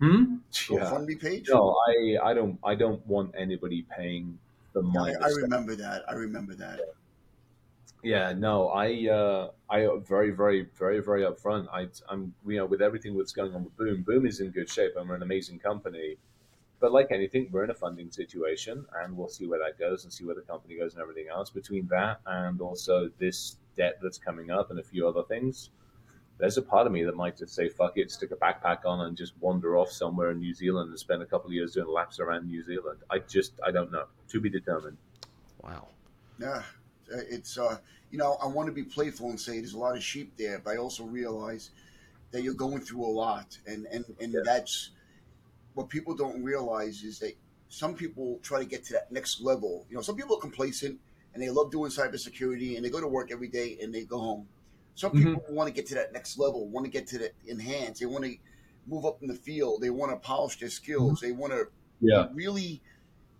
[0.00, 0.36] hmm?
[0.68, 0.80] yeah.
[0.80, 1.48] GoFundMe page.
[1.48, 4.36] No, I I don't I don't want anybody paying
[4.72, 5.14] the I, money.
[5.22, 6.02] I remember that.
[6.08, 6.80] I remember that.
[6.80, 6.92] Yeah,
[8.32, 11.68] no, I, uh, I very, very, very, very upfront.
[11.72, 14.70] I, I'm, you know, with everything that's going on with Boom, Boom is in good
[14.70, 16.16] shape, and we're an amazing company.
[16.80, 20.12] But like anything, we're in a funding situation, and we'll see where that goes, and
[20.12, 21.50] see where the company goes, and everything else.
[21.50, 25.68] Between that and also this debt that's coming up, and a few other things,
[26.38, 29.06] there's a part of me that might just say, "Fuck it," stick a backpack on,
[29.06, 31.86] and just wander off somewhere in New Zealand and spend a couple of years doing
[31.86, 33.00] laps around New Zealand.
[33.10, 34.06] I just, I don't know.
[34.30, 34.96] To be determined.
[35.62, 35.88] Wow.
[36.38, 36.62] Yeah,
[37.10, 37.78] it's uh,
[38.10, 40.58] you know, I want to be playful and say there's a lot of sheep there,
[40.58, 41.70] but I also realize
[42.32, 44.42] that you're going through a lot, and and and Yeah.
[44.44, 44.90] that's
[45.74, 47.34] what people don't realize is that
[47.68, 49.86] some people try to get to that next level.
[49.88, 51.00] You know, some people are complacent
[51.32, 54.18] and they love doing cybersecurity and they go to work every day and they go
[54.18, 54.48] home.
[54.94, 55.14] Some Mhm.
[55.14, 58.00] people want to get to that next level, want to get to the enhance.
[58.00, 58.36] They want to
[58.86, 59.80] move up in the field.
[59.82, 61.20] They want to polish their skills.
[61.20, 61.68] They want to
[62.00, 62.28] Yeah.
[62.30, 62.82] really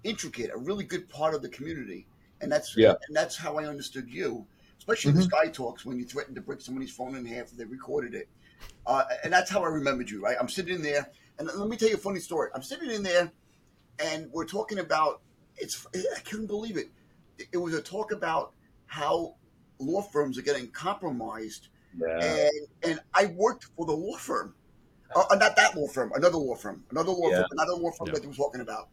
[0.04, 2.08] intricate, a really good part of the community.
[2.40, 2.94] And that's Yeah.
[3.06, 4.46] and that's how I understood you,
[4.78, 7.58] especially in the Sky Talks when you threatened to break somebody's phone in half and
[7.58, 8.28] they recorded it.
[8.86, 10.36] Uh, and that's how I remembered you, right?
[10.38, 12.50] I'm sitting in there, and let me tell you a funny story.
[12.54, 13.30] I'm sitting in there,
[13.98, 15.22] and we're talking about
[15.56, 15.86] it's.
[15.94, 16.90] I couldn't believe it.
[17.52, 18.52] It was a talk about
[18.86, 19.36] how
[19.78, 22.18] law firms are getting compromised, Yeah.
[22.20, 24.54] and and I worked for the law firm,
[25.14, 27.38] uh, uh, not that law firm, another law firm, another law Yeah.
[27.38, 28.14] firm, another law firm Yeah.
[28.14, 28.88] that they were talking about,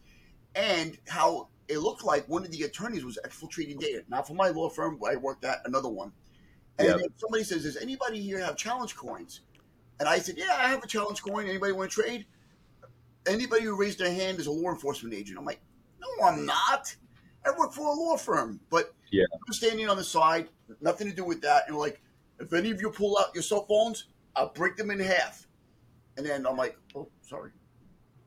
[0.56, 4.04] and how it looked like one of the attorneys was exfiltrating data.
[4.08, 6.12] Not for my law firm, but I worked at another one.
[6.80, 9.42] And then somebody says, "Does anybody here have challenge coins?"
[10.00, 11.48] And I said, "Yeah, I have a challenge coin.
[11.48, 12.28] Anybody want to trade?"
[13.26, 15.38] Anybody who raised their hand is a law enforcement agent.
[15.38, 15.60] I'm like,
[16.00, 16.96] "No, I'm not.
[17.46, 19.26] I work for a law firm." But Yeah.
[19.34, 20.50] I'm standing on the side,
[20.82, 21.68] nothing to do with that.
[21.68, 22.02] And like,
[22.40, 25.48] if any of you pull out your cell phones, I'll break them in half.
[26.16, 27.52] And then I'm like, "Oh, sorry."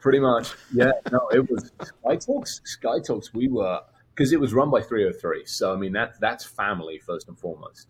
[0.00, 0.92] Pretty much, yeah.
[1.12, 2.60] No, it was Sky Talks.
[2.64, 3.34] Sky Talks.
[3.34, 3.80] We were
[4.14, 5.44] because it was run by 303.
[5.46, 7.88] So I mean, that that's family first and foremost.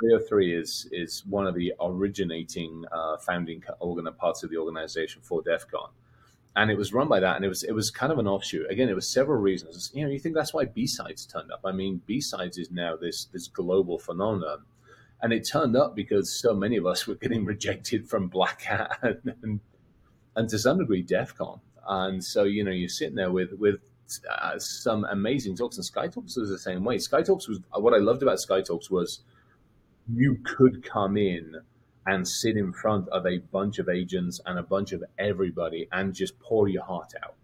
[0.00, 5.42] 303 is is one of the originating uh, founding organ parts of the organization for
[5.42, 5.90] DEF CON,
[6.56, 7.36] and it was run by that.
[7.36, 8.70] And it was it was kind of an offshoot.
[8.70, 9.90] Again, it was several reasons.
[9.94, 11.60] You know, you think that's why BSides turned up.
[11.64, 14.64] I mean, BSides is now this this global phenomenon.
[15.22, 18.98] And it turned up because so many of us were getting rejected from Black Hat
[19.02, 19.60] and, and
[20.36, 21.60] and to some degree DEF CON.
[21.86, 23.80] And so, you know, you're sitting there with with
[24.30, 26.98] uh, some amazing talks, and Sky Talks was the same way.
[26.98, 29.20] Sky Talks was what I loved about Sky Talks was
[30.08, 31.56] you could come in
[32.06, 36.14] and sit in front of a bunch of agents and a bunch of everybody and
[36.14, 37.34] just pour your heart out.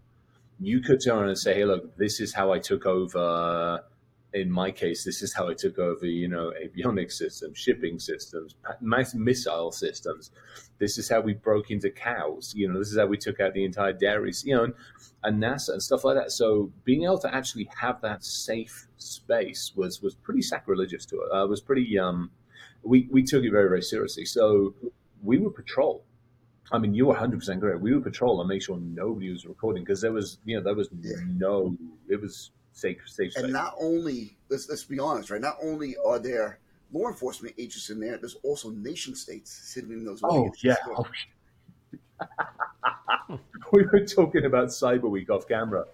[0.59, 3.83] You could turn around and say, "Hey, look, this is how I took over."
[4.33, 8.55] In my case, this is how I took over, you know, avionics systems, shipping systems,
[8.79, 10.31] mass missile systems
[10.79, 12.53] this is how we broke into cows.
[12.55, 14.43] You know, this is how we took out the entire dairies.
[14.45, 14.73] You know, and,
[15.23, 16.31] and NASA and stuff like that.
[16.31, 21.31] So being able to actually have that safe space was was pretty sacrilegious to it.
[21.31, 21.99] Uh, was pretty.
[21.99, 22.31] Um,
[22.81, 24.25] we we took it very very seriously.
[24.25, 24.73] So
[25.21, 26.05] we would patrol.
[26.71, 27.81] I mean, you were 100 percent correct.
[27.81, 30.75] We would patrol and make sure nobody was recording because there was, you know, there
[30.75, 31.15] was Yeah.
[31.27, 31.75] no.
[32.07, 33.43] It was safe safe space.
[33.43, 35.41] And not only let's let's be honest, right?
[35.41, 36.59] Not only are there
[36.91, 40.21] law enforcement agents in there, there's also nation states sitting in those.
[40.23, 40.75] Oh yeah.
[40.87, 41.05] Oh.
[43.71, 45.85] we were talking about Cyber Week off camera.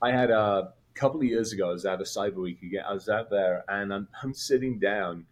[0.00, 1.70] I had a couple of years ago.
[1.70, 2.84] I was at a Cyber Week again.
[2.88, 5.26] I was out there, and I'm, I'm sitting down,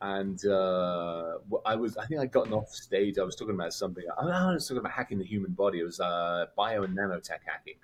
[0.00, 1.96] and uh, I was.
[1.96, 3.18] I think I'd gotten off stage.
[3.18, 4.04] I was talking about something.
[4.18, 5.80] I was talking about hacking the human body.
[5.80, 7.74] It was uh, bio and nanotech hacking.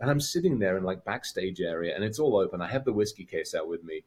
[0.00, 2.60] And I'm sitting there in like backstage area, and it's all open.
[2.60, 4.02] I have the whiskey case out with me,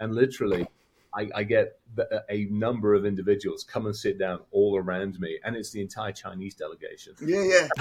[0.00, 0.66] and literally,
[1.14, 5.38] I, I get the, a number of individuals come and sit down all around me,
[5.44, 7.14] and it's the entire Chinese delegation.
[7.20, 7.68] Yeah, yeah.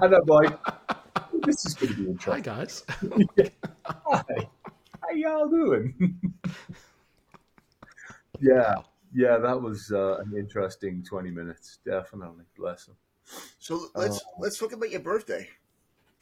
[0.00, 0.58] And I'm like,
[1.44, 2.42] this is going to be Hi, interesting.
[2.42, 2.84] guys.
[3.84, 4.48] Hi,
[5.02, 6.18] how y'all doing?
[8.40, 8.76] yeah,
[9.12, 12.44] yeah, that was uh, an interesting 20 minutes, definitely.
[12.56, 12.96] Bless them.
[13.58, 15.48] So let's let's talk about your birthday,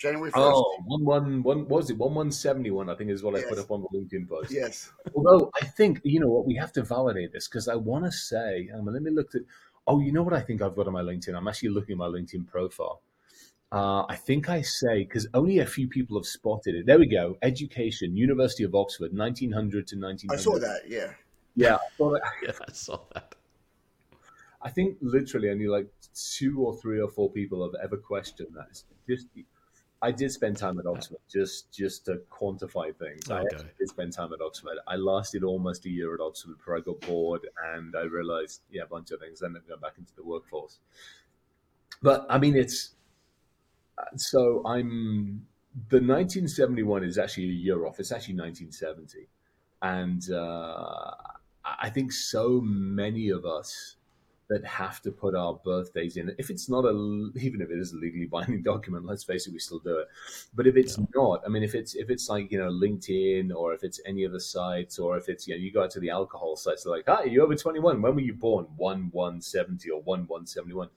[0.03, 0.37] January first.
[0.45, 1.59] Oh, one one one.
[1.69, 1.97] What was it?
[1.97, 2.91] One one seventy one.
[2.91, 4.51] I think is what I put up on the LinkedIn post.
[4.51, 4.91] Yes.
[5.15, 8.12] Although I think you know what, we have to validate this because I want to
[8.12, 8.69] say.
[8.75, 9.43] Um, let me look at.
[9.87, 11.37] Oh, you know what I think I've got on my LinkedIn.
[11.37, 13.01] I'm actually looking at my LinkedIn profile.
[13.73, 16.85] Uh, I think I say because only a few people have spotted it.
[16.87, 17.38] There we go.
[17.43, 20.31] Education, University of Oxford, 1900 to 1900.
[20.31, 20.83] I saw that.
[20.88, 21.12] Yeah.
[21.57, 23.35] Yeah, I thought it- Yeah, I saw that.
[24.61, 28.67] I think literally only like two or three or four people have ever questioned that.
[28.71, 29.27] It's just,
[30.03, 33.31] I did spend time at Oxford just just to quantify things.
[33.31, 33.49] I Okay.
[33.53, 34.79] actually did spend time at Oxford.
[34.87, 38.83] I lasted almost a year at Oxford before I got bored and I realized, yeah,
[38.83, 39.41] a bunch of things.
[39.41, 40.81] Then I go back into the workforce.
[42.03, 42.95] But I mean, it's
[44.17, 45.47] so I'm
[45.88, 48.01] the 1971 is actually a year off.
[48.01, 49.29] It's actually 1970,
[49.81, 51.15] and uh,
[51.65, 53.97] I think so many of us
[54.53, 56.35] that have to put our birthdays in.
[56.38, 56.91] If it's not a,
[57.41, 60.09] even if it is a legally binding document, let's face it, we still do it.
[60.55, 63.73] But if it's not, I mean, if it's if it's like you know LinkedIn or
[63.73, 66.11] if it's any other sites or if it's you know you go out to the
[66.11, 68.03] alcohol sites, they're like, hi, you're over 21.
[68.03, 68.67] When were you born?
[68.77, 70.88] One one seventy or one one seventy one.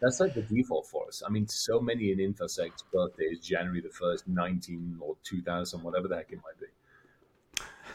[0.00, 1.22] That's like the default for us.
[1.26, 5.82] I mean, so many in InfoSec's birthday is January the first, nineteen or two thousand,
[5.82, 6.66] whatever the heck it might be.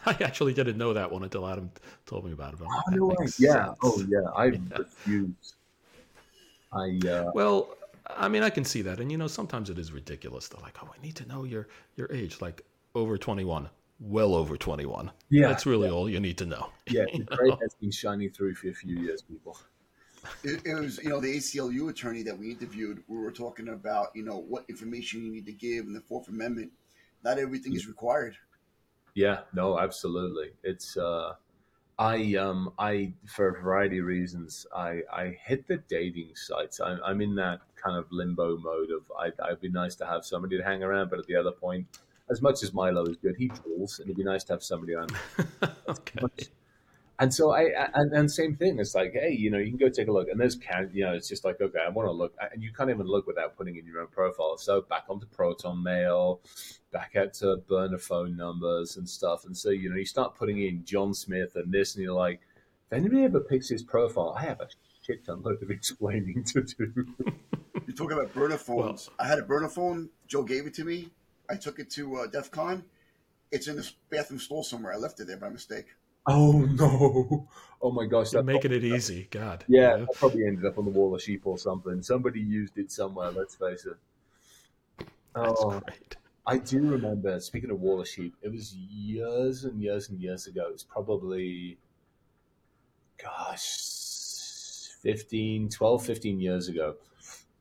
[0.07, 1.71] I actually didn't know that one until Adam
[2.05, 2.59] told me about it.
[2.61, 3.15] Oh, no way.
[3.39, 3.65] Yeah.
[3.65, 3.77] Sense.
[3.83, 4.29] Oh, yeah.
[4.35, 4.59] I yeah.
[4.77, 5.55] refuse.
[6.71, 7.31] I uh...
[7.33, 7.75] well,
[8.07, 10.47] I mean, I can see that, and you know, sometimes it is ridiculous.
[10.47, 12.63] They're like, "Oh, I need to know your your age." Like
[12.93, 15.11] over twenty one, well over twenty one.
[15.29, 15.93] Yeah, that's really yeah.
[15.93, 16.69] all you need to know.
[16.87, 19.57] Yeah, the gray has been shining through for a few years, people.
[20.43, 23.03] It, it, was, you know, the ACLU attorney that we interviewed.
[23.07, 26.27] We were talking about, you know, what information you need to give in the Fourth
[26.27, 26.71] Amendment.
[27.23, 28.35] Not everything is required.
[29.15, 30.51] Yeah, no, absolutely.
[30.63, 31.33] It's uh,
[31.97, 36.81] I um I for a variety of reasons I I hit the dating sites.
[36.81, 40.25] I'm I'm in that kind of limbo mode of I I'd be nice to have
[40.25, 41.87] somebody to hang around, but at the other point,
[42.29, 44.95] as much as Milo is good, he drills, and it'd be nice to have somebody
[44.95, 45.07] on.
[45.87, 46.49] okay
[47.19, 48.79] and so I and, and same thing.
[48.79, 51.05] It's like, hey, you know, you can go take a look, and there's can you
[51.05, 53.55] know, it's just like, okay, I want to look, and you can't even look without
[53.55, 54.57] putting in your own profile.
[54.57, 56.41] So back onto Proton Mail,
[56.91, 60.61] back out to burner phone numbers and stuff, and so you know, you start putting
[60.61, 62.41] in John Smith and this, and you're like,
[62.91, 64.67] if anybody ever picks his profile, I have a
[65.01, 67.07] shit ton load of explaining to do.
[67.87, 69.09] you talk about burner phones.
[69.09, 70.09] Well, I had a burner phone.
[70.27, 71.11] Joe gave it to me.
[71.49, 72.83] I took it to uh, DEF CON.
[73.51, 74.93] It's in the bathroom stall somewhere.
[74.93, 75.85] I left it there by mistake.
[76.27, 77.47] Oh no!
[77.81, 78.33] Oh my gosh!
[78.33, 79.27] You're making it easy.
[79.29, 79.63] God.
[79.67, 80.05] Yeah, yeah.
[80.15, 82.01] probably ended up on the wall of sheep or something.
[82.01, 83.31] Somebody used it somewhere.
[83.31, 83.97] Let's face it.
[85.35, 86.15] That's oh, great.
[86.47, 87.39] I do remember.
[87.39, 90.67] Speaking of wall of sheep, it was years and years and years ago.
[90.71, 91.77] It's probably,
[93.21, 96.95] gosh, 15, 12, 15 years ago.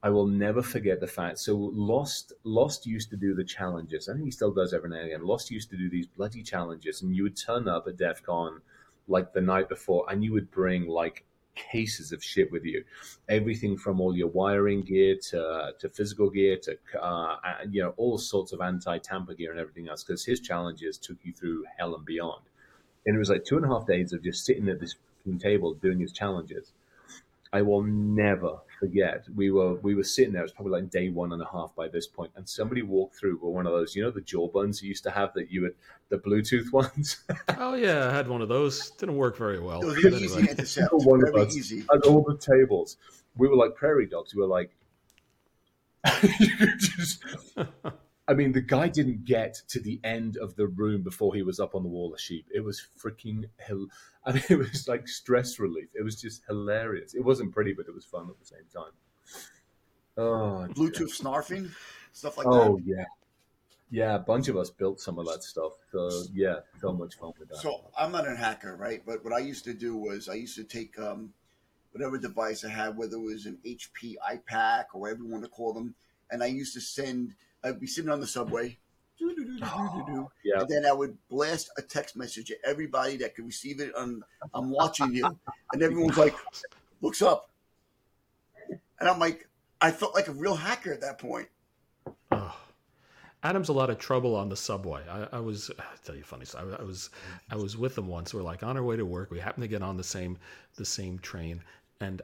[0.04, 1.38] I will never forget the fact.
[1.38, 4.06] So Lost, Lost used to do the challenges.
[4.06, 5.24] I think he still does every now and again.
[5.24, 8.60] Lost used to do these bloody challenges, and you would turn up at DEF CON
[9.08, 12.84] like the night before, and you would bring like cases of shit with you,
[13.30, 17.36] everything from all your wiring gear to to physical gear to uh,
[17.70, 20.04] you know all sorts of anti tamper gear and everything else.
[20.04, 22.42] Because his challenges took you through hell and beyond,
[23.06, 24.96] and it was like two and a half days of just sitting at this
[25.40, 26.72] table doing his challenges
[27.54, 29.24] I will never forget.
[29.34, 30.42] We were we were sitting there.
[30.42, 33.16] It was probably like day one and a half by this point, and somebody walked
[33.16, 35.62] through with one of those, you know, the Jawbones you used to have that you
[35.62, 35.74] would
[36.10, 37.24] the Bluetooth ones.
[37.58, 38.90] oh yeah, I had one of those.
[38.92, 39.82] Didn't work very well.
[39.82, 40.54] It was easy anyway.
[40.54, 40.88] to set.
[40.92, 41.84] One very of us easy.
[41.94, 42.98] At all the tables,
[43.36, 44.34] we were like prairie dogs.
[44.34, 44.70] We were like.
[46.78, 47.24] just,
[48.26, 51.60] I mean, the guy didn't get to the end of the room before he was
[51.60, 52.46] up on the wall of sheep.
[52.54, 53.86] It was freaking hell.
[54.26, 55.88] I mean, it was like stress relief.
[55.94, 57.14] It was just hilarious.
[57.14, 58.92] It wasn't pretty, but it was fun at the same time.
[60.16, 61.70] Oh, Bluetooth snarfing,
[62.12, 62.70] stuff like oh, that.
[62.70, 63.04] Oh yeah,
[63.90, 64.14] yeah.
[64.14, 65.72] A bunch of us built some of that stuff.
[65.92, 67.58] So yeah, so much fun with that.
[67.58, 69.02] So I'm not a hacker, right?
[69.04, 71.34] But what I used to do was I used to take um,
[71.92, 75.50] whatever device I had, whether it was an HP iPAQ or whatever you want to
[75.50, 75.96] call them,
[76.30, 78.78] and I used to send I'd be sitting on the subway,
[79.62, 80.60] oh, yeah.
[80.60, 83.94] and then I would blast a text message to everybody that could receive it.
[83.94, 84.22] On
[84.54, 85.26] I'm watching you,
[85.72, 86.34] and everyone's like,
[87.00, 87.50] looks up,
[89.00, 89.48] and I'm like,
[89.80, 91.48] I felt like a real hacker at that point.
[92.30, 92.56] Oh.
[93.42, 95.02] Adam's a lot of trouble on the subway.
[95.08, 96.72] I, I was I'll tell you a funny story.
[96.72, 97.10] I, I was
[97.50, 98.32] I was with them once.
[98.32, 99.30] We're like on our way to work.
[99.30, 100.38] We happened to get on the same
[100.76, 101.62] the same train,
[102.00, 102.22] and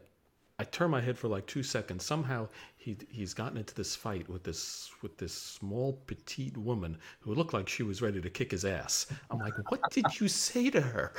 [0.61, 2.05] I turn my head for like two seconds.
[2.05, 2.47] Somehow
[2.77, 7.55] he he's gotten into this fight with this with this small petite woman who looked
[7.55, 9.07] like she was ready to kick his ass.
[9.31, 11.15] I'm like, what did you say to her?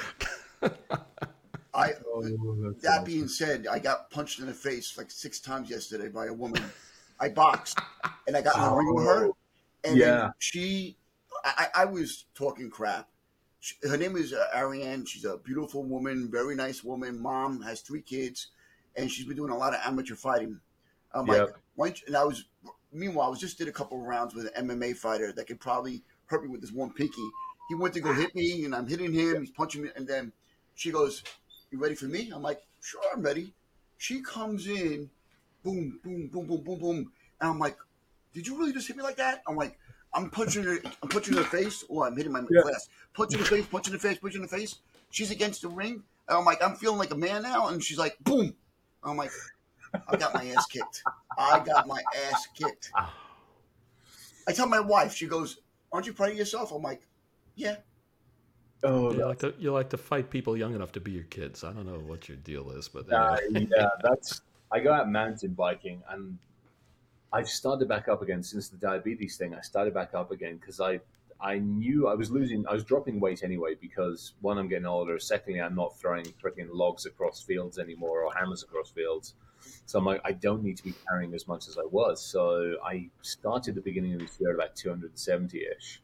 [1.74, 2.22] I oh,
[2.82, 3.04] that awesome.
[3.04, 6.64] being said, I got punched in the face like six times yesterday by a woman.
[7.20, 7.80] I boxed
[8.28, 9.30] and I got in the ring with her,
[9.84, 10.30] and yeah.
[10.38, 10.98] she,
[11.44, 13.10] I, I was talking crap.
[13.60, 15.04] She, her name is uh, Ariane.
[15.06, 17.20] She's a beautiful woman, very nice woman.
[17.20, 18.50] Mom has three kids
[18.96, 20.60] and she's been doing a lot of amateur fighting.
[21.14, 21.58] I'm yep.
[21.78, 22.46] like, and I was,
[22.92, 25.60] meanwhile, I was just did a couple of rounds with an MMA fighter that could
[25.60, 27.30] probably hurt me with this one pinky.
[27.70, 29.42] He went to go hit me, and I'm hitting him.
[29.42, 30.32] He's punching me, and then
[30.76, 31.24] she goes,
[31.72, 33.54] "You ready for me?" I'm like, "Sure, I'm ready."
[33.98, 35.10] She comes in,
[35.64, 36.98] boom, boom, boom, boom, boom, boom,
[37.40, 37.78] and I'm like,
[38.34, 39.78] "Did you really just hit me like that?" I'm like,
[40.14, 41.84] "I'm punching her, I'm punching her face.
[41.90, 42.62] Oh, I'm hitting my yeah.
[42.64, 42.90] glass.
[43.14, 44.76] Punching the face, punching the face, punching the face.
[45.12, 46.04] She's against the ring.
[46.28, 48.54] And I'm like, I'm feeling like a man now, and she's like, boom,
[49.04, 49.32] I'm like,
[50.08, 51.04] I got my ass kicked.
[51.38, 52.92] I got my ass kicked.
[54.48, 55.60] I tell my wife, she goes,
[55.92, 57.02] "Aren't you proud of yourself?" I'm like,
[57.56, 57.78] "Yeah."
[58.84, 61.64] Oh, you like to you like to fight people young enough to be your kids.
[61.64, 64.42] I don't know what your deal is, but uh, yeah, that's.
[64.72, 66.38] I go out mountain biking, and
[67.34, 69.54] I've started back up again since the diabetes thing.
[69.54, 71.00] I started back up again because I
[71.44, 75.18] I knew I was losing, I was dropping weight anyway because one, I'm getting older.
[75.20, 79.34] Secondly, I'm not throwing freaking logs across fields anymore or hammers across fields.
[79.86, 82.24] So I'm like, I don't need to be carrying as much as I was.
[82.24, 86.02] So I started the beginning of this year at about 270 ish,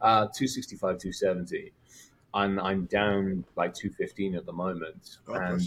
[0.00, 1.72] uh, 265, 270.
[2.32, 5.60] I'm I'm down like 215 at the moment, Oh, and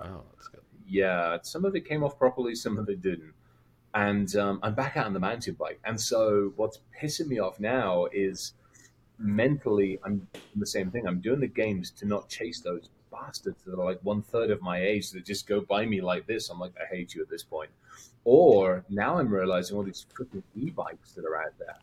[0.00, 0.60] uh, that's good.
[0.86, 3.32] yeah, some of it came off properly, some of it didn't.
[3.94, 5.80] And um, I'm back out on the mountain bike.
[5.84, 8.54] And so what's pissing me off now is
[9.18, 11.06] mentally, I'm doing the same thing.
[11.06, 14.60] I'm doing the games to not chase those bastards that are like one third of
[14.60, 16.50] my age that just go by me like this.
[16.50, 17.70] I'm like, I hate you at this point.
[18.24, 21.76] Or now I'm realizing all these freaking e bikes that are out there.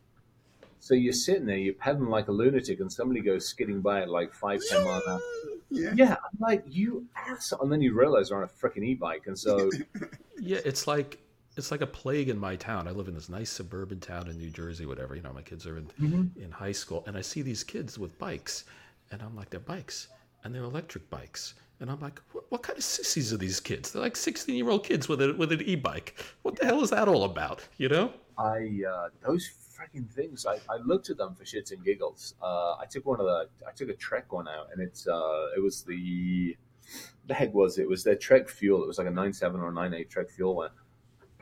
[0.80, 4.10] So you're sitting there, you're pedaling like a lunatic, and somebody goes skidding by at
[4.10, 5.22] like five, ten miles an hour.
[5.70, 5.94] Yeah.
[5.96, 7.62] Yeah, I'm like, you asshole.
[7.62, 9.28] And then you realize they're on a freaking e bike.
[9.28, 9.70] And so
[10.42, 11.20] Yeah, it's like
[11.58, 12.88] it's like a plague in my town.
[12.88, 15.16] I live in this nice suburban town in New Jersey, whatever.
[15.16, 16.42] You know, my kids are in Mm-hmm.
[16.42, 18.64] in high school, and I see these kids with bikes,
[19.12, 20.08] and I'm like, they're bikes,
[20.44, 23.92] and they're electric bikes, and I'm like, what, what kind of sissies are these kids?
[23.92, 26.16] They're like 16 year old kids with a with an e bike.
[26.44, 27.68] What the hell is that all about?
[27.78, 28.14] You know?
[28.38, 30.46] I uh, those freaking things.
[30.46, 32.36] I, I looked at them for shits and giggles.
[32.42, 35.48] Uh, I took one of the I took a Trek one out, and it's uh,
[35.58, 36.56] it was the
[37.28, 37.84] the heck was it?
[37.84, 38.84] it was their Trek fuel.
[38.84, 40.70] It was like a nine seven or nine eight Trek fuel one.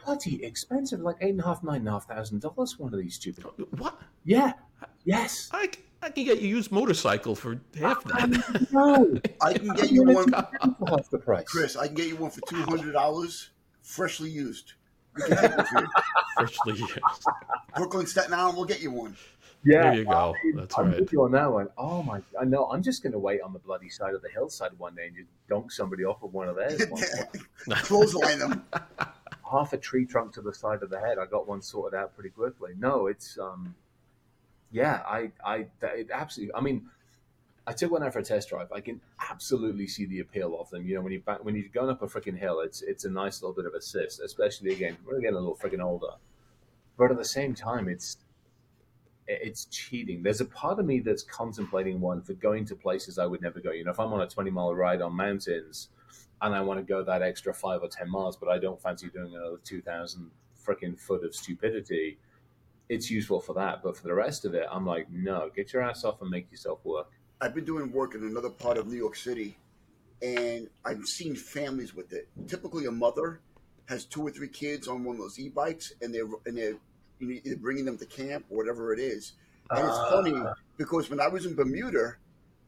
[0.05, 2.77] Bloody expensive, like eight and a half, nine and a half thousand dollars.
[2.79, 3.45] One of these stupid.
[3.45, 3.99] Uh, what?
[4.23, 4.53] Yeah.
[5.03, 5.49] Yes.
[5.53, 5.67] I
[6.09, 8.67] can get you used motorcycle for half that.
[8.71, 9.19] No.
[9.41, 11.45] I can get you one, For half the price.
[11.47, 11.75] Chris.
[11.75, 13.49] I can get you one for two hundred dollars,
[13.81, 14.73] freshly used.
[15.15, 15.87] We can get one for you.
[16.37, 16.99] Freshly used.
[17.75, 19.15] Brooklyn, Staten Island, we'll get you one.
[19.65, 19.81] Yeah.
[19.83, 20.33] There you go.
[20.55, 21.01] That's I'm right.
[21.01, 21.67] with you on that one.
[21.77, 22.21] Oh my!
[22.39, 22.69] I know.
[22.71, 25.15] I'm just going to wait on the bloody side of the hillside one day and
[25.17, 26.81] just dunk somebody off with one of theirs.
[26.89, 28.63] One- Clothesline them.
[29.51, 31.17] Half a tree trunk to the side of the head.
[31.17, 32.73] I got one sorted out pretty quickly.
[32.77, 33.75] No, it's um,
[34.71, 36.53] yeah, I I it absolutely.
[36.55, 36.89] I mean,
[37.65, 38.71] I took one out for a test drive.
[38.71, 40.85] I can absolutely see the appeal of them.
[40.87, 43.09] You know, when you back when you're going up a freaking hill, it's it's a
[43.09, 46.13] nice little bit of assist, especially again we're getting a little freaking older.
[46.97, 48.17] But at the same time, it's
[49.27, 50.23] it's cheating.
[50.23, 53.59] There's a part of me that's contemplating one for going to places I would never
[53.59, 53.71] go.
[53.71, 55.89] You know, if I'm on a 20 mile ride on mountains
[56.41, 59.10] and I want to go that extra five or 10 miles, but I don't fancy
[59.10, 60.32] doing another 2,000
[60.66, 62.18] freaking foot of stupidity,
[62.88, 63.82] it's useful for that.
[63.84, 66.49] But for the rest of it, I'm like, no, get your ass off and make
[66.51, 67.12] yourself work.
[67.41, 69.57] I've been doing work in another part of New York City,
[70.22, 72.28] and I've seen families with it.
[72.47, 73.39] Typically, a mother
[73.88, 76.78] has two or three kids on one of those e-bikes, and they're and they're
[77.20, 79.34] you know, either bringing them to camp or whatever it is.
[79.72, 80.43] And it's Uh, funny
[80.78, 82.16] because when I was in Bermuda,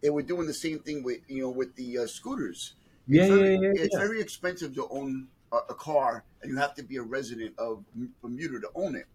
[0.02, 2.76] they were doing the same thing with you know with the uh, scooters.
[3.12, 3.82] Yeah, it's yeah, very, yeah, yeah.
[3.84, 7.54] It's very expensive to own a, a car, and you have to be a resident
[7.58, 7.84] of
[8.22, 9.06] Bermuda to own it.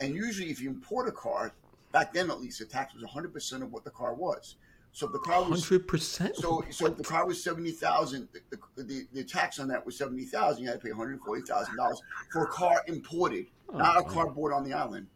[0.00, 1.52] And usually, if you import a car,
[1.92, 4.56] back then at least, the tax was 100 percent of what the car was.
[4.92, 6.36] So if the car was Hundred percent.
[6.36, 9.96] so, so if the car was seventy thousand, the, the the tax on that was
[9.98, 10.62] seventy thousand.
[10.64, 12.00] You had to pay one hundred forty thousand dollars
[12.32, 15.06] for a car imported, oh, not a car bought on the island.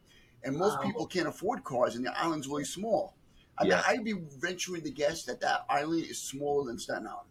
[0.45, 0.85] And most Wow.
[0.85, 3.15] people can't afford cars, and the island's really small.
[3.59, 3.83] I mean, Yeah.
[3.87, 7.30] I'd be venturing to guess that that island is smaller than Staten Island.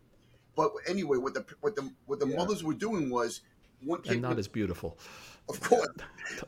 [0.60, 2.36] But anyway, what the what the what the Yeah.
[2.36, 3.40] mothers were doing was
[3.82, 4.98] one kid, and not as beautiful.
[5.48, 5.88] of course,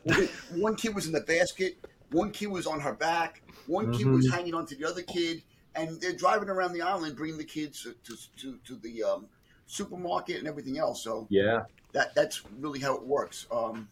[0.04, 0.28] one-
[0.66, 1.78] one kid was in the basket,
[2.10, 5.42] one kid was on her back, one kid was hanging onto the other kid,
[5.74, 9.26] and they're driving around the island, bringing the kids to to, to, to the um,
[9.66, 11.02] supermarket and everything else.
[11.02, 11.62] So Yeah.
[11.92, 13.46] that that's really how it works.
[13.50, 13.88] Um,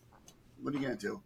[0.61, 1.23] what are you gonna do?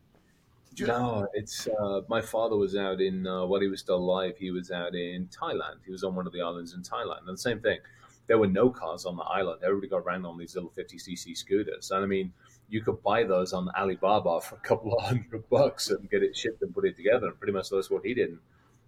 [0.74, 4.36] Ju- No, it's uh, my father was out in uh, while he was still alive.
[4.38, 5.78] He was out in Thailand.
[5.84, 7.80] He was on one of the islands in Thailand, and the same thing.
[8.26, 9.62] There were no cars on the island.
[9.62, 12.32] Everybody got around on these little 50cc scooters, and I mean,
[12.68, 16.36] you could buy those on Alibaba for a couple of hundred bucks and get it
[16.36, 17.26] shipped and put it together.
[17.26, 18.30] And pretty much that's what he did.
[18.30, 18.38] And,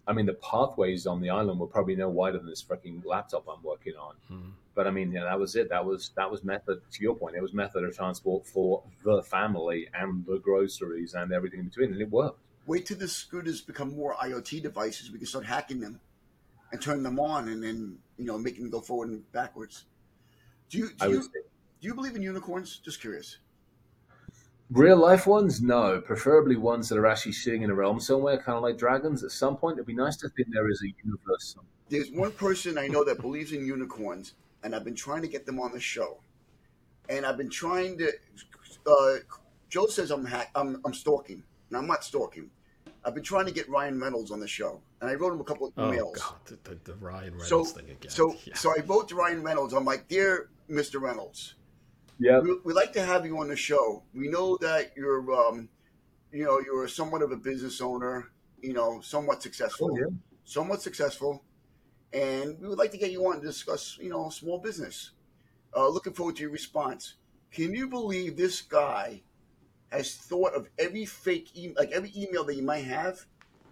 [0.08, 3.44] I mean, the pathways on the island were probably no wider than this freaking laptop
[3.48, 4.14] I'm working on.
[4.30, 4.52] Mhm.
[4.74, 5.68] But I mean, yeah, that was it.
[5.68, 6.80] That was that was method.
[6.92, 11.32] To your point, it was method of transport for the family and the groceries and
[11.32, 12.40] everything in between, and it worked.
[12.66, 15.10] Wait till the scooters become more IoT devices.
[15.10, 16.00] We can start hacking them
[16.72, 19.86] and turn them on, and then you know making them go forward and backwards.
[20.68, 21.28] Do you do you, say.
[21.80, 22.78] do you believe in unicorns?
[22.78, 23.38] Just curious.
[24.70, 26.00] Real life ones, no.
[26.00, 29.22] Preferably ones that are actually sitting in a realm somewhere, kind of like dragons.
[29.22, 31.54] At some point, it'd be nice to think there is a universe.
[31.54, 31.70] somewhere.
[31.88, 34.32] There's one person I know that believes in unicorns,
[34.64, 36.18] and I've been trying to get them on the show.
[37.08, 38.12] And I've been trying to.
[38.84, 39.18] Uh,
[39.68, 42.50] Joe says I'm, hack, I'm I'm stalking, and I'm not stalking.
[43.06, 45.44] I've been trying to get Ryan Reynolds on the show, and I wrote him a
[45.44, 45.78] couple of emails.
[45.78, 46.14] Oh emails.
[46.18, 48.10] God, the, the, the Ryan Reynolds so thing again.
[48.10, 48.54] so Yeah.
[48.54, 49.72] so I wrote to Ryan Reynolds.
[49.72, 51.00] I'm like, dear Mr.
[51.00, 51.54] Reynolds,
[52.18, 54.02] Yeah, we, we'd like to have you on the show.
[54.12, 55.68] We know that you're, um,
[56.32, 58.30] you know, you're somewhat of a business owner.
[58.60, 60.06] You know, somewhat successful, Oh, yeah.
[60.44, 61.44] somewhat successful,
[62.12, 65.12] and we would like to get you on to discuss, you know, small business.
[65.76, 67.14] Uh, looking forward to your response.
[67.52, 69.22] Can you believe this guy
[69.90, 73.26] has thought of every fake, e- like every email that you might have,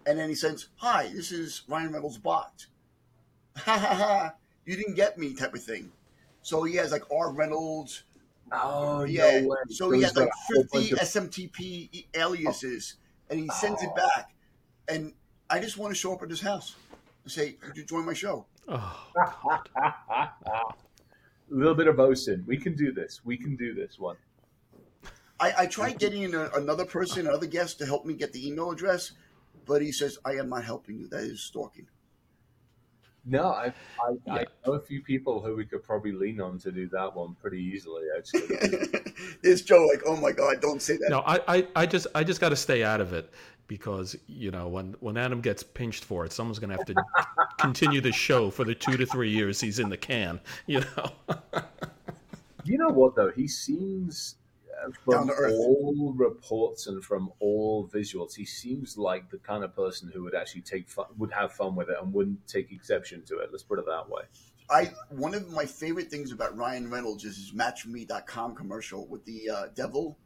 [0.05, 2.65] and then he sends, "Hi, this is Ryan Reynolds' bot."
[3.57, 4.33] ha ha ha,
[4.65, 5.91] you didn't get me type of thing.
[6.41, 8.03] So he has like R Reynolds.
[8.51, 9.41] Oh Yeah.
[9.41, 9.57] no way!
[9.69, 10.29] So he has like
[10.71, 12.95] 50 of- SMTP aliases
[13.29, 13.95] and he sends it Oh.
[13.95, 14.35] back.
[14.87, 15.13] And
[15.49, 16.75] I just want to show up at his house
[17.23, 18.45] and say, Could you join my show?
[18.67, 19.11] Oh,
[19.75, 20.73] a
[21.49, 22.45] little bit of OSINT.
[22.45, 23.21] We can do this.
[23.23, 24.15] We can do this one.
[25.39, 28.71] I, I tried getting a, another person, another guest to help me get the email
[28.71, 29.11] address,
[29.65, 31.07] but he says, I am not helping you.
[31.09, 31.87] That is stalking.
[33.27, 36.71] No, I, I, I know a few people who we could probably lean on to
[36.71, 38.03] do that one pretty easily.
[38.15, 39.01] Actually,
[39.41, 41.07] There's Joe like, oh my God, don't say that.
[41.09, 43.31] no, I, I, I just I just got to stay out of it
[43.67, 46.95] because you know when when Adam gets pinched for it, someone's going to have to
[47.57, 50.39] continue the show for the two to three years he's in the can.
[50.67, 51.11] You know.
[52.63, 53.31] you know what though?
[53.31, 54.44] He seems Down
[55.03, 60.23] from all reports and from all visuals, he seems like the kind of person who
[60.23, 63.49] would actually take fun, would have fun with it and wouldn't take exception to it.
[63.51, 64.23] Let's put it that way.
[64.69, 69.49] I one of my favorite things about Ryan Reynolds is his MatchMe.com commercial with the
[69.49, 70.17] uh, devil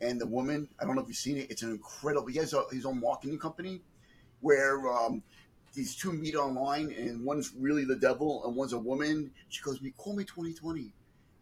[0.00, 0.68] and the woman.
[0.80, 1.50] I don't know if you've seen it.
[1.50, 2.28] It's an incredible.
[2.28, 3.80] He has a, his own marketing company
[4.40, 5.22] where um,
[5.74, 9.32] these two meet online, and one's really the devil and one's a woman.
[9.48, 10.92] She goes, "Me, call me 2020,"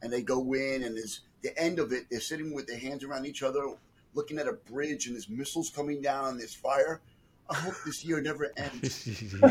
[0.03, 2.07] and they go in, and there's the end of it.
[2.11, 3.75] They're sitting with their hands around each other,
[4.15, 7.01] looking at a bridge, and there's missiles coming down, and there's fire.
[7.49, 9.07] I hope this year never ends.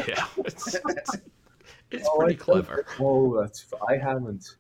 [0.07, 1.11] yeah, it's, it's,
[1.91, 2.86] it's Oh, pretty I- clever.
[2.99, 4.57] Oh, that's I haven't.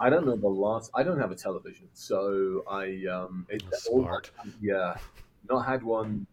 [0.00, 0.90] I don't know the last.
[0.94, 3.46] I don't have a television, so I um.
[3.48, 4.30] It, all- Smart.
[4.60, 4.96] yeah,
[5.48, 6.26] not had one.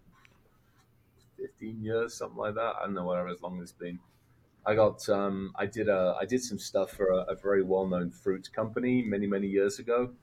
[1.37, 2.75] Fifteen years, something like that.
[2.79, 3.99] I don't know whatever as long as it's been.
[4.65, 5.51] I got um.
[5.55, 6.15] I did a.
[6.19, 9.79] I did some stuff for a, a very well known fruit company many many years
[9.79, 10.13] ago,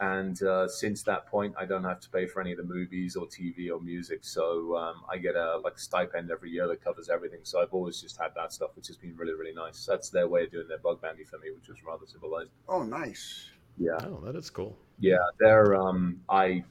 [0.00, 3.16] and uh, since that point, I don't have to pay for any of the movies
[3.16, 4.24] or TV or music.
[4.24, 7.40] So um, I get a like stipend every year that covers everything.
[7.44, 9.86] So I've always just had that stuff, which has been really really nice.
[9.86, 12.50] That's their way of doing their bug bounty for me, which was rather civilized.
[12.68, 13.50] Oh, nice.
[13.78, 14.76] Yeah, Oh, that is cool.
[14.98, 15.18] yeah.
[15.38, 16.22] They're um.
[16.28, 16.64] I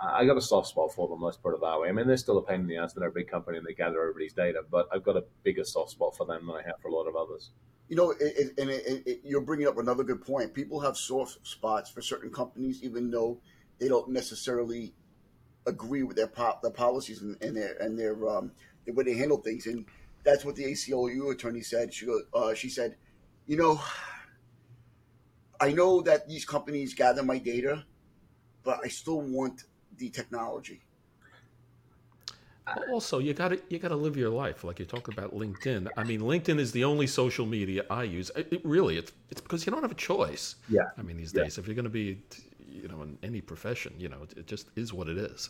[0.00, 1.22] I got a soft spot for them.
[1.22, 1.88] Let's put it that way.
[1.88, 2.92] I mean, they're still a pain in the ass.
[2.92, 5.90] They're a big company and they gather everybody's data, but I've got a bigger soft
[5.90, 7.50] spot for them than I have for a lot of others.
[7.88, 10.52] You know, it, it, and it, you're bringing up another good point.
[10.52, 13.40] People have soft spots for certain companies, even though
[13.78, 14.94] they don't necessarily
[15.66, 18.52] agree with their po- the policies and, and their and their um,
[18.84, 19.66] the way they handle things.
[19.66, 19.86] And
[20.22, 21.94] that's what the ACLU attorney said.
[21.94, 22.96] She goes, uh, she said,
[23.46, 23.80] you know,
[25.60, 27.84] I know that these companies gather my data,
[28.64, 29.64] but I still want
[29.98, 30.80] the technology.
[32.90, 34.62] Also, you got to you got to live your life.
[34.62, 35.88] Like you talk about LinkedIn.
[35.96, 38.30] I mean, LinkedIn is the only social media I use.
[38.36, 40.56] It, it really, it's it's because you don't have a choice.
[40.68, 40.82] Yeah.
[40.98, 41.44] I mean, these Yeah.
[41.44, 42.20] days, if you're going to be,
[42.70, 45.48] you know, in any profession, you know, it, it just is what it is.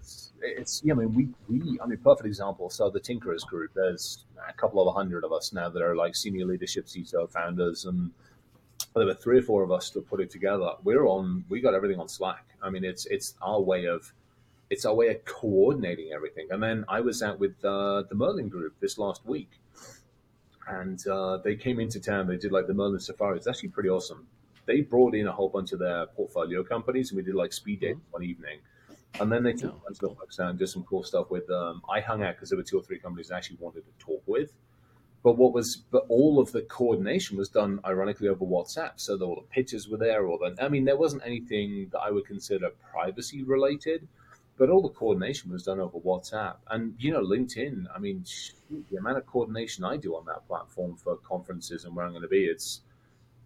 [0.00, 2.70] It's, it's yeah, I mean, we, we, I mean, perfect example.
[2.70, 6.16] So the Tinkerers Group, there's a couple of hundred of us now that are like
[6.16, 8.10] senior leadership CISO founders, and
[8.94, 10.70] there were three or four of us to put it together.
[10.84, 12.46] We're on, we got everything on Slack.
[12.62, 14.12] I mean, it's it's our way of,
[14.70, 16.46] it's our way of coordinating everything.
[16.50, 19.50] And then I was out with uh, the Merlin Group this last week,
[20.68, 22.26] and uh, they came into town.
[22.26, 23.36] They did like the Merlin Safari.
[23.36, 24.26] It's actually pretty awesome.
[24.66, 27.80] They brought in a whole bunch of their portfolio companies, and we did like speed
[27.80, 28.60] dating one evening.
[29.20, 31.04] And then they took Oh, a bunch of the folks down and did some cool
[31.04, 31.82] stuff with them.
[31.88, 34.22] I hung out because there were two or three companies I actually wanted to talk
[34.26, 34.52] with.
[35.24, 38.92] But what was, but all of the coordination was done ironically over WhatsApp.
[38.96, 42.10] So all the pictures were there, or the, I mean, there wasn't anything that I
[42.10, 44.06] would consider privacy related,
[44.58, 46.56] but all the coordination was done over WhatsApp.
[46.70, 50.46] And, you know, LinkedIn, I mean, shoot, the amount of coordination I do on that
[50.46, 52.82] platform for conferences and where I'm going to be, it's,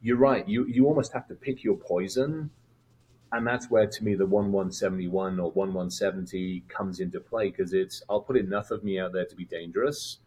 [0.03, 0.47] you're right.
[0.49, 2.51] You, you almost have to pick your poison
[3.31, 8.23] and that's where to me the 1171 or 1170 comes into play because it's i'll
[8.23, 10.19] put enough of me out there to be dangerous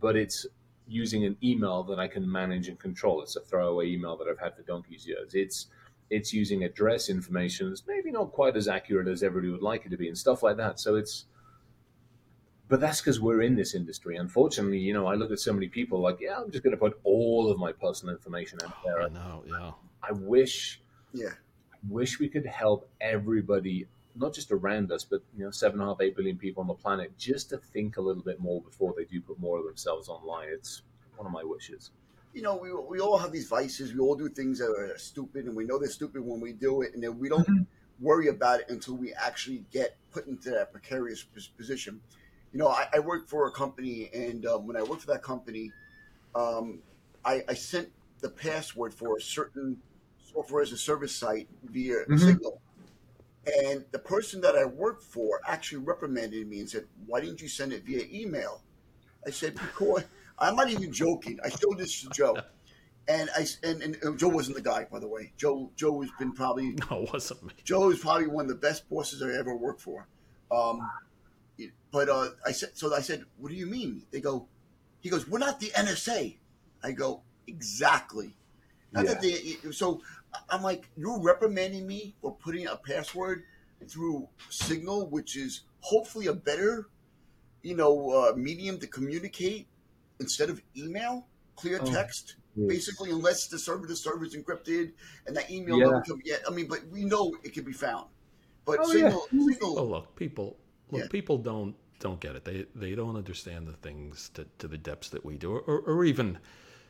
[0.00, 0.46] but it's
[0.88, 4.38] using an email that i can manage and control it's a throwaway email that i've
[4.38, 5.66] had for donkey's years it's
[6.10, 9.90] it's using address information that's maybe not quite as accurate as everybody would like it
[9.90, 11.26] to be and stuff like that so it's
[12.68, 15.68] but that's because we're in this industry unfortunately you know i look at so many
[15.68, 19.02] people like yeah i'm just going to put all of my personal information out there
[19.02, 19.44] I know.
[19.46, 19.72] Yeah.
[20.02, 20.80] i wish
[21.12, 21.28] Yeah.
[21.72, 25.88] I wish we could help everybody, not just around us, but you know, seven and
[25.88, 28.60] a half, eight billion people on the planet, just to think a little bit more
[28.62, 30.48] before they do put more of themselves online.
[30.50, 30.82] It's
[31.16, 31.90] one of my wishes.
[32.32, 33.92] you know, we, we all have these vices.
[33.94, 36.82] We all do things that are stupid, and we know they're stupid when we do
[36.82, 37.66] it, and then we don't Mhm.
[37.98, 41.22] worry about it until we actually get put into that precarious
[41.56, 42.00] position.
[42.52, 45.22] You know, I, I work for a company, and um, when I worked for that
[45.22, 45.72] company,
[46.34, 46.82] um,
[47.24, 47.90] I, I sent
[48.20, 49.82] the password for a certain
[50.18, 52.18] software as a service site via Mhm.
[52.18, 52.60] Signal.
[53.64, 57.48] And the person that I worked for actually reprimanded me and said, "Why didn't you
[57.48, 58.62] send it via email?"
[59.26, 60.04] I said, "Because
[60.38, 61.38] I'm not even joking.
[61.44, 62.36] I showed this to Joe,
[63.08, 65.32] and I and, and Joe wasn't the guy, by the way.
[65.36, 67.52] Joe Joe has been probably no, it wasn't me.
[67.64, 70.06] Joe is probably one of the best bosses I ever worked for.
[70.50, 70.80] Um,
[71.90, 74.02] but uh, I said, so I said, what do you mean?
[74.10, 74.46] They go,
[75.00, 76.36] he goes, we're not the NSA.
[76.82, 78.34] I go, exactly.
[78.92, 79.14] Not Yeah.
[79.14, 80.02] that they, so
[80.50, 83.44] I'm like, you're reprimanding me for putting a password
[83.88, 86.88] through Signal, which is hopefully a better,
[87.62, 89.66] you know, uh, medium to communicate
[90.20, 91.26] instead of email,
[91.56, 92.36] clear Oh, text.
[92.56, 92.68] Yes.
[92.68, 94.92] Basically, unless the server the server is encrypted
[95.26, 96.00] and that email Yeah.
[96.00, 96.42] doesn't yet.
[96.48, 98.08] I mean, but we know it can be found.
[98.64, 99.10] But Oh, yeah.
[99.10, 100.56] Signal, Signal, Well, look, people,
[100.90, 101.08] look, Yeah.
[101.08, 102.44] people don't don't get it.
[102.44, 106.04] They they don't understand the things to, to the depths that we do, or, or
[106.04, 106.38] even,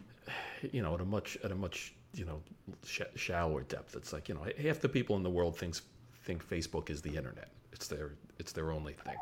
[0.72, 2.40] you know, at a much at a much you know
[2.84, 3.96] sh- shallower depth.
[3.96, 5.82] It's like you know half the people in the world thinks
[6.24, 7.48] think Facebook is the internet.
[7.72, 9.16] It's their it's their only thing.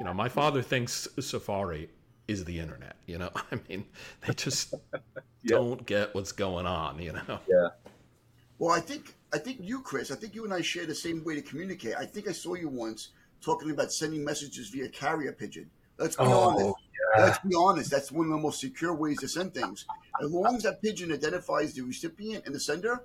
[0.00, 1.88] You know, my father thinks Safari
[2.28, 2.96] is the internet.
[3.06, 3.84] You know, I mean,
[4.26, 4.74] they just
[5.44, 5.56] Yeah.
[5.56, 7.00] don't get what's going on.
[7.00, 7.38] You know.
[7.48, 7.68] Yeah.
[8.58, 10.10] Well, I think I think you, Chris.
[10.10, 11.94] I think you and I share the same way to communicate.
[11.96, 13.08] I think I saw you once
[13.40, 15.68] talking about sending messages via carrier pigeon.
[15.98, 16.74] Let's be Oh, honest.
[17.18, 17.90] Let's be honest.
[17.90, 19.84] That's one of the most secure ways to send things.
[20.22, 23.04] As long as that pigeon identifies the recipient and the sender,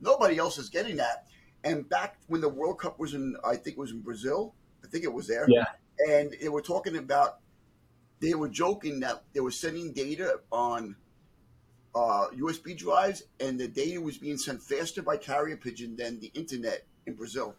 [0.00, 1.26] nobody else is getting that.
[1.64, 4.54] And back when the World Cup was in, I think it was in Brazil.
[4.84, 5.46] I think it was there.
[5.48, 5.64] Yeah.
[6.08, 7.38] And they were talking about.
[8.20, 10.94] They were joking that they were sending data on
[11.94, 16.30] uh, USB drives, and the data was being sent faster by carrier pigeon than the
[16.34, 17.54] internet in Brazil.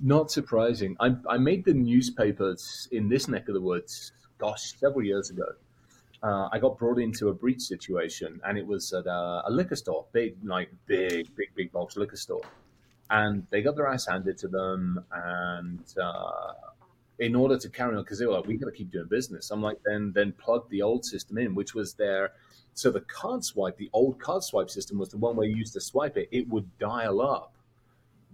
[0.00, 0.96] Not surprising.
[1.00, 5.46] I, I made the newspapers in this neck of the woods, gosh, several years ago.
[6.22, 9.76] Uh, I got brought into a breach situation, and it was at a, a liquor
[9.76, 12.42] store, big, like big, big, big box liquor store.
[13.10, 16.52] And they got their ass handed to them, and uh,
[17.18, 19.50] in order to carry on, because they were like, "We got to keep doing business."
[19.50, 22.32] I'm like, "Then, then plug the old system in, which was their."
[22.74, 25.72] So the card swipe, the old card swipe system, was the one where you used
[25.74, 26.28] to swipe it.
[26.32, 27.54] It would dial up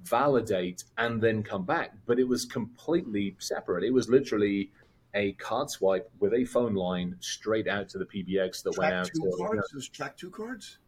[0.04, 1.94] validate and then come back.
[2.06, 3.84] But it was completely separate.
[3.84, 4.70] It was literally
[5.14, 8.92] a card swipe with a phone line straight out to the PBX that went Track
[8.94, 9.36] out two to.
[9.38, 9.70] cards.
[9.72, 10.78] Those track two cards.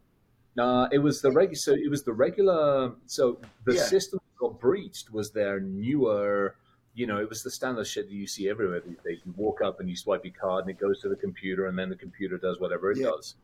[0.59, 1.55] Uh, it was the regular.
[1.57, 2.95] So it was the regular.
[3.07, 3.83] So the Yeah.
[3.83, 6.57] system that got breached was their newer.
[6.95, 9.20] You know, it was the standard shit that you see everywhere these days.
[9.24, 11.79] You walk up and you swipe your card, and it goes to the computer, and
[11.79, 13.07] then the computer does whatever it Yeah.
[13.11, 13.37] does.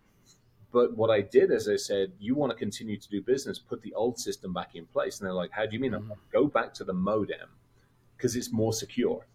[0.72, 3.58] But what I did is I said, "You want to continue to do business?
[3.58, 6.18] Put the old system back in place." And they're like, "How do you mean?" Like,
[6.32, 7.50] Go back to the modem
[8.16, 9.26] because it's more secure.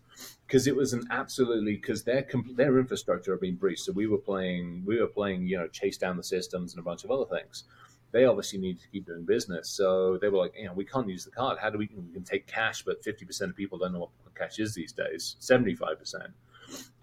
[0.48, 2.26] Because it was an absolutely because their
[2.56, 3.82] their infrastructure had been breached.
[3.82, 6.84] So we were playing we were playing you know chase down the systems and a
[6.84, 7.66] bunch of other things
[8.12, 9.70] they obviously needed to keep doing business.
[9.70, 11.58] So they were like, you know, we can't use the card.
[11.60, 11.90] How do we?
[11.94, 14.92] We can take cash, but fifty percent of people don't know what cash is these
[14.92, 15.36] days.
[15.40, 16.32] Seventy-five percent.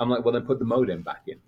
[0.00, 1.38] I'm like, well, then put the modem back in.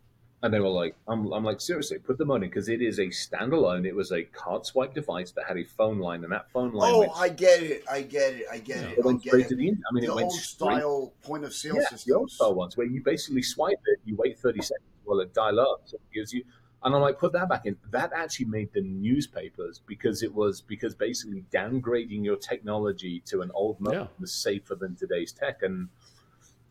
[0.46, 3.06] And they were like, I'm, I'm like, seriously, put the modem because it is a
[3.08, 3.84] standalone.
[3.84, 6.92] It was a card swipe device that had a phone line, and that phone line
[6.94, 7.82] Oh, went, I get it.
[7.90, 8.46] I get it.
[8.48, 8.98] I get it.
[8.98, 9.48] it went straight it.
[9.48, 9.84] to the internet.
[9.90, 10.76] I mean, The it went old straight.
[10.78, 14.14] style point of sale Yeah, the old style ones where you basically swipe it, you
[14.14, 15.82] wait 30 seconds while it dial up.
[15.86, 16.44] So it gives you,
[16.84, 17.76] and I'm like, put that back in.
[17.90, 23.50] That actually made the newspapers because it was because basically downgrading your technology to an
[23.52, 24.06] old mode Yeah.
[24.20, 25.62] was safer than today's tech.
[25.62, 25.88] And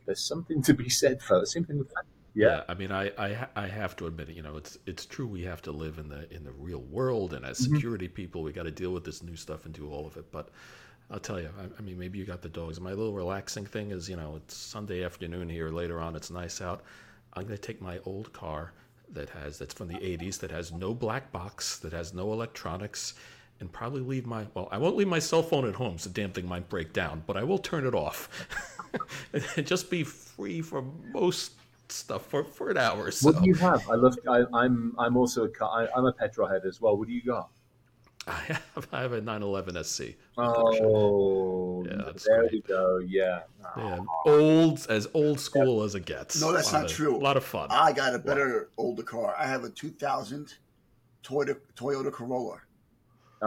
[0.06, 2.04] there's something to be said for the same thing with that.
[2.36, 2.64] Yeah.
[2.68, 5.26] I mean, I, I I have to admit, you know, it's it's true.
[5.26, 7.74] We have to live in the in the real world, and as Mhm.
[7.76, 10.32] security people, we got to deal with this new stuff and do all of it.
[10.32, 10.50] But
[11.10, 12.80] I'll tell you, I, I mean, maybe you got the dogs.
[12.82, 15.70] My little relaxing thing is, you know, it's Sunday afternoon here.
[15.70, 16.84] Later on, it's nice out.
[17.34, 18.74] I'm going to take my old car
[19.14, 23.14] that has that's from the '80s that has no black box, that has no electronics,
[23.62, 24.68] and probably leave my well.
[24.72, 27.24] I won't leave my cell phone at home, so damn thing might break down.
[27.26, 28.28] But I will turn it off,
[29.56, 30.82] and just be free for
[31.14, 31.54] most
[31.92, 33.32] stuff for, for an hour or so.
[33.32, 33.88] What do you have?
[33.90, 34.18] I love.
[34.30, 34.96] I, I'm.
[34.98, 35.44] I'm also.
[35.46, 36.98] A, car- I, I'm a petrol head as well.
[36.98, 37.50] What do you got?
[38.28, 38.34] I
[38.74, 40.04] have, I have a 911 SC.
[40.38, 42.52] Oh, Yeah, there great.
[42.54, 42.98] we go.
[42.98, 43.42] Yeah.
[43.78, 44.30] Yeah, ah.
[44.30, 46.42] old as old school as it gets.
[46.42, 47.16] No, that's not of- true.
[47.16, 47.68] A lot of fun.
[47.70, 49.36] I got a better older car.
[49.38, 50.56] I have a 2000
[51.24, 52.62] Toyota Toyota Corolla.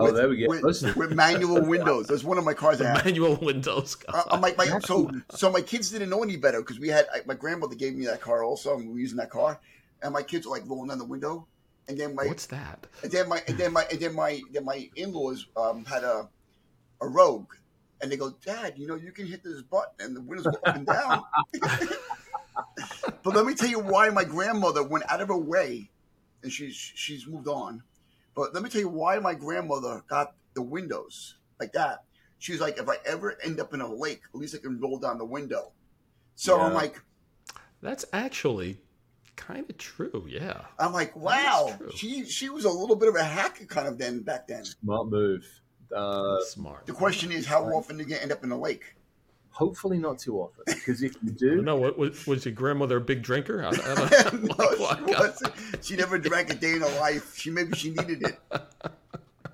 [0.00, 0.46] Oh, with, there we go.
[0.48, 2.06] With, with manual windows.
[2.06, 3.04] That's one of my cars I The have.
[3.04, 3.96] manual windows.
[4.08, 7.20] Uh, like, my, so so my kids didn't know any better because we had I,
[7.26, 9.60] my grandmother gave me that car also, and we were using that car,
[10.02, 11.46] and my kids were like rolling down the window,
[11.88, 12.86] and then my What's that?
[13.02, 16.04] and then my and then my and then my then my in laws um, had
[16.04, 16.28] a
[17.00, 17.52] a Rogue,
[18.00, 20.58] and they go, Dad, you know you can hit this button and the windows go
[20.64, 21.22] up and down.
[23.22, 25.90] but let me tell you why my grandmother went out of her way,
[26.42, 27.82] and she's she's moved on.
[28.38, 32.04] But let me tell you why my grandmother got the windows like that.
[32.38, 34.78] She was like, if I ever end up in a lake, at least I can
[34.78, 35.72] roll down the window.
[36.36, 37.02] So I'm like,
[37.82, 38.80] That's actually
[39.34, 40.24] kind of true.
[40.28, 40.60] Yeah.
[40.78, 44.22] I'm like, wow, she she was a little bit of a hacker kind of then
[44.22, 44.64] back then.
[44.64, 45.44] Smart move.
[45.92, 46.86] Uh, Smart.
[46.86, 48.94] The question is, how often do you end up in a lake?
[49.58, 53.22] Hopefully not too often, because if you do, No, was, was your grandmother a big
[53.22, 53.64] drinker?
[53.64, 55.52] I, I don't- no, like, she, wasn't.
[55.82, 57.36] she never drank a day in her life.
[57.36, 58.38] She maybe she needed it.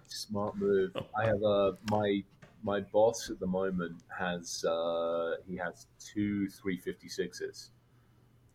[0.09, 0.95] Smart move.
[1.19, 2.23] I have a my
[2.63, 7.71] my boss at the moment has uh, he has two 356s.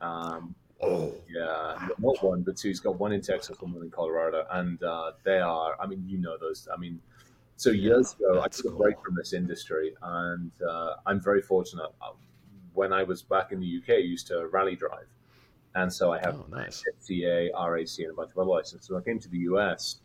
[0.02, 2.70] Um, Oh, yeah, not one, but two.
[2.70, 5.76] He's got one in Texas and one in Colorado, and uh, they are.
[5.78, 6.70] I mean, you know those.
[6.74, 7.02] I mean,
[7.60, 11.92] so years ago, I took a break from this industry, and uh, I'm very fortunate.
[12.02, 12.12] Uh,
[12.74, 15.10] When I was back in the UK, I used to rally drive,
[15.76, 16.82] and so I have oh, nice.
[16.96, 18.88] FCA, RAC, and a bunch of other licenses.
[18.88, 20.00] So I came to the US.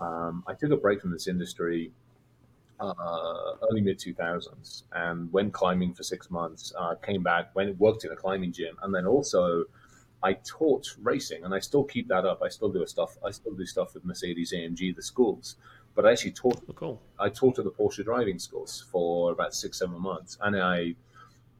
[0.00, 1.92] Um, I took a break from this industry
[2.78, 6.74] uh, early mid 2000s and went climbing for six months.
[6.78, 9.64] Uh, came back, went worked in a climbing gym, and then also
[10.22, 12.42] I taught racing, and I still keep that up.
[12.42, 13.16] I still do stuff.
[13.24, 15.56] I still do stuff with Mercedes AMG, the schools.
[15.96, 17.02] But I actually taught Oh, cool.
[17.18, 20.94] I taught at the Porsche driving schools for about six, seven months, and I,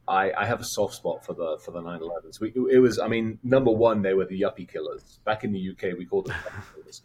[0.06, 2.38] I, I have a soft spot for the for the 911s.
[2.38, 5.20] We, it was, I mean, number one, they were the yuppie killers.
[5.24, 7.02] Back in the UK, we called them yuppie killers.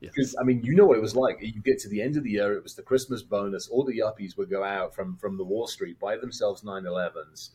[0.00, 0.12] Yes.
[0.14, 1.38] Because I mean, you know what it was like.
[1.40, 3.68] You get to the end of the year, it was the Christmas bonus.
[3.68, 7.50] All the yuppies would go out from from the Wall Street, buy themselves 911s,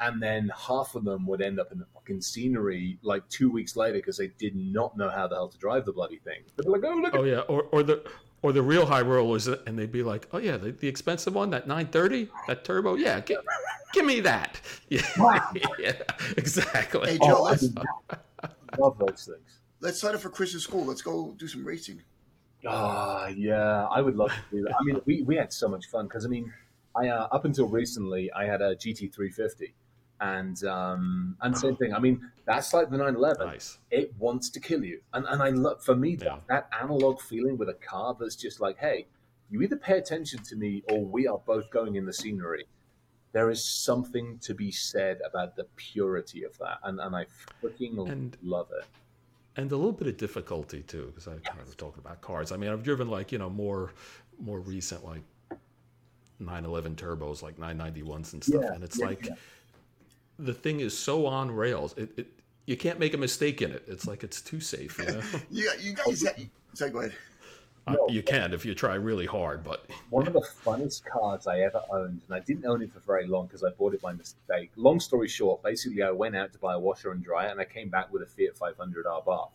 [0.00, 3.76] and then half of them would end up in the fucking scenery like two weeks
[3.76, 6.42] later because they did not know how the hell to drive the bloody thing.
[6.56, 8.02] They'd be like, "Oh, look at Oh yeah, or or the
[8.42, 11.50] or the real high rollers, and they'd be like, "Oh yeah, the, the expensive one,
[11.50, 13.38] that 930, that turbo, yeah, give,
[13.92, 15.02] give me that." Yeah,
[15.78, 15.92] yeah
[16.36, 17.12] exactly.
[17.12, 17.68] Hey, Joe, Oh, I let's,
[18.78, 20.84] love those things." let's sign up for Chris's school.
[20.84, 22.02] Let's go do some racing.
[22.66, 24.74] Ah, yeah, I would love to do that.
[24.78, 26.52] I mean, we, we had so much fun because I mean,
[26.94, 29.72] I uh, up until recently I had a GT350,
[30.20, 31.92] and um, and same thing.
[31.94, 33.46] I mean, that's like the 911.
[33.46, 33.78] Nice.
[33.90, 36.38] It wants to kill you, and and I love for me Yeah.
[36.48, 39.06] that analog feeling with a car that's just like, hey,
[39.50, 42.66] you either pay attention to me or we are both going in the scenery.
[43.32, 47.26] There is something to be said about the purity of that, and and I
[47.62, 48.86] freaking And- love it.
[49.58, 52.52] and a little bit of difficulty too, because I kind of talking about cars.
[52.52, 53.92] I mean, I've driven like you know more
[54.38, 55.22] more recent like
[56.38, 59.28] 911 turbos, like 991s and stuff, Yeah, and it's yeah, like.
[60.38, 61.94] The thing is so on rails.
[61.96, 62.26] It, it
[62.66, 63.84] you can't make a mistake in it.
[63.86, 64.98] It's like it's too safe.
[64.98, 65.20] You know,
[65.50, 66.42] You, you guys, ha-
[66.74, 67.14] sorry, go ahead.
[67.86, 71.60] Uh, you can if you try really hard, but One of the funnest cars I
[71.60, 74.12] ever owned, and I didn't own it for very long because I bought it by
[74.12, 74.72] mistake.
[74.74, 77.64] Long story short, basically, I went out to buy a washer and dryer, and I
[77.64, 79.50] came back with a Fiat 500 Abarth.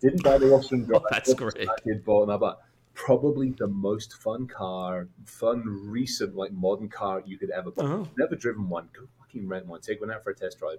[0.00, 1.00] Didn't buy the washer and dryer.
[1.10, 1.68] That's great.
[1.68, 2.46] I did bought another.
[2.46, 2.56] Abarth.
[2.94, 7.84] Probably the most fun car, fun recent like modern car you could ever buy.
[7.84, 8.04] Uh-huh.
[8.18, 8.88] Never driven one.
[8.92, 9.80] Go fucking rent one.
[9.80, 10.78] Take one out for a test drive.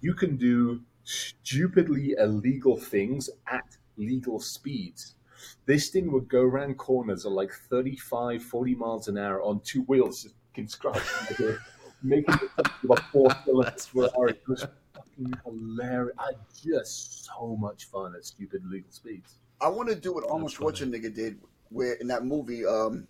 [0.00, 5.14] You can do stupidly illegal things at legal speeds.
[5.66, 9.82] This thing would go around corners at like 35, 40 miles an hour on two
[9.82, 11.58] wheels, just fucking scratching,
[12.02, 14.32] making it to a four cylinder That's Ferrari.
[14.32, 16.16] It was fucking hilarious.
[16.18, 19.36] I just so much fun at stupid legal speeds.
[19.60, 20.72] I want to do what Arnold That's funny.
[20.72, 21.38] Schwarzenegger did,
[21.70, 23.06] where in that movie, um,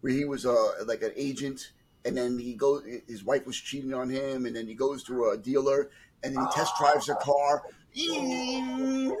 [0.00, 1.72] where he was uh, like an agent,
[2.04, 5.30] and then he goes, his wife was cheating on him, and then he goes to
[5.30, 5.90] a dealer,
[6.22, 7.62] and then he test drives a car.
[7.92, 9.12] Yeah,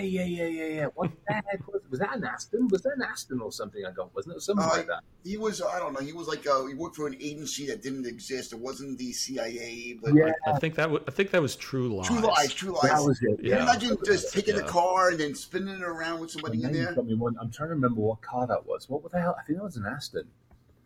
[0.00, 0.86] yeah, yeah, yeah, yeah.
[0.94, 2.16] What the heck was, was that?
[2.16, 2.68] An Aston?
[2.68, 3.84] Was that an Aston or something?
[3.84, 5.02] I got wasn't it something Uh, like that?
[5.24, 7.82] He was, I don't know, he was like, uh, he worked for an agency that
[7.82, 8.52] didn't exist.
[8.52, 11.96] It wasn't the CIA, but Yeah, I think that was, I think that was True
[11.96, 12.06] Lies.
[12.06, 12.82] True Lies, True Lies.
[12.82, 13.36] that was it.
[13.36, 13.62] Can you Yeah.
[13.62, 14.62] imagine just taking Yeah.
[14.62, 16.94] the car and then spinning it around with somebody in there?
[16.94, 18.88] got me one- I'm trying to remember what car that was.
[18.88, 19.34] What the hell?
[19.38, 20.28] I think that was an Aston.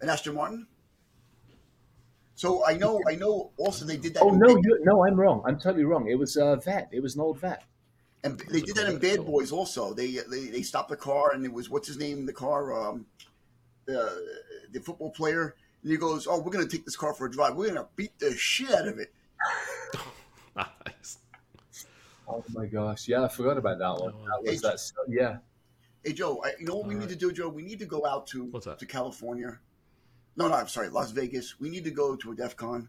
[0.00, 0.66] An Aston Martin?
[2.34, 4.22] So I know, I know also they did that.
[4.22, 5.42] Oh no, Bad- you, no, I'm wrong.
[5.46, 6.08] I'm totally wrong.
[6.08, 6.88] It was a Vette.
[6.92, 7.64] It was an old Vette.
[8.24, 9.92] And they did that in Bad Boys also.
[9.94, 12.72] They they, they stopped the car and it was what's his name in the car,
[12.88, 13.06] um,
[13.86, 14.22] the
[14.72, 15.54] the football player.
[15.82, 17.56] And he goes, "Oh, we're gonna take this car for a drive.
[17.56, 19.12] We're gonna beat the shit out of it."
[20.56, 21.18] Nice.
[22.28, 24.12] Oh my gosh, yeah, I forgot about that one.
[24.14, 24.80] Oh, That was H- that.
[24.80, 25.38] so- Yeah,
[26.04, 27.48] Hey Joe, I, you know what we All need to do, Joe?
[27.48, 28.78] We need to go out to What's that?
[28.80, 29.58] to California.
[30.40, 31.60] No, no, I'm sorry, Las Vegas.
[31.60, 32.88] We need to go to a DEF CON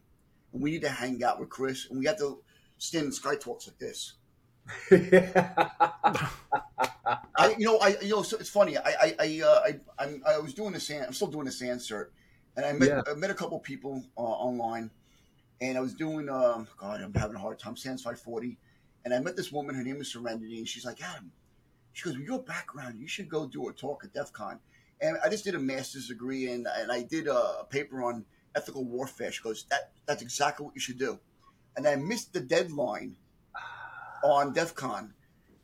[0.53, 2.41] and we need to hang out with Chris and we have to
[2.77, 4.13] stand in Skytalks like this.
[7.37, 8.77] I, you know, I, you know, so it's funny.
[8.77, 11.05] I, I, I, uh, I, I'm, I was doing the SANS.
[11.07, 12.05] I'm still doing the SANS cert,
[12.55, 13.01] and I met, Yeah.
[13.05, 14.89] I met a couple people uh, online,
[15.59, 16.29] and I was doing.
[16.29, 17.75] Um, God, I'm having a hard time.
[17.75, 18.57] SANS 540,
[19.03, 19.75] and I met this woman.
[19.75, 21.33] Her name is Serenity, and she's like, Adam.
[21.91, 24.61] She goes, with your background, you should go do a talk at DEF CON.
[25.01, 28.25] And I just did a master's degree, and and I did a paper on
[28.55, 29.31] ethical warfare.
[29.31, 31.19] She goes, that that's exactly what you should do.
[31.77, 33.15] and I missed the deadline
[34.23, 35.13] on DEF CON.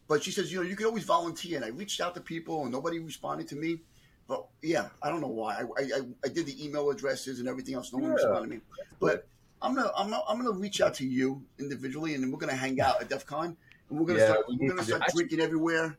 [0.07, 1.57] But she says, you know, you can always volunteer.
[1.57, 3.81] And I reached out to people and nobody responded to me.
[4.27, 5.63] But yeah, I don't know why.
[5.77, 7.91] I, I, I did the email addresses and everything else.
[7.93, 8.61] No one responded to me.
[8.99, 9.27] But
[9.61, 12.55] I'm gonna I'm gonna, I'm gonna reach out to you individually, and then we're gonna
[12.55, 13.57] hang out at DEF CON,
[13.89, 15.97] and we're gonna Yeah, start, we we're gonna start drinking everywhere.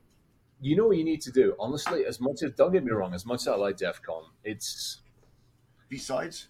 [0.61, 2.05] You know what you need to do, honestly.
[2.05, 5.01] As much as don't get me wrong, as much as I like DEF CON, it's
[5.89, 6.47] BSides,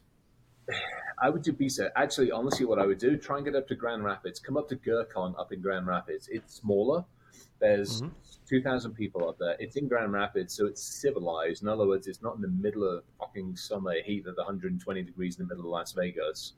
[1.21, 1.91] I would do BSides.
[1.95, 4.39] Actually, honestly, what I would do, try and get up to Grand Rapids.
[4.39, 6.27] Come up to GrrCON up in Grand Rapids.
[6.31, 7.05] It's smaller.
[7.59, 8.11] There's Mhm.
[8.47, 9.55] 2,000 people up there.
[9.59, 11.61] It's in Grand Rapids, so it's civilized.
[11.61, 15.37] In other words, it's not in the middle of fucking summer heat at 120 degrees
[15.39, 16.53] in the middle of Las Vegas.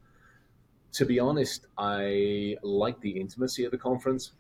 [0.94, 4.34] To be honest, I like the intimacy of the conference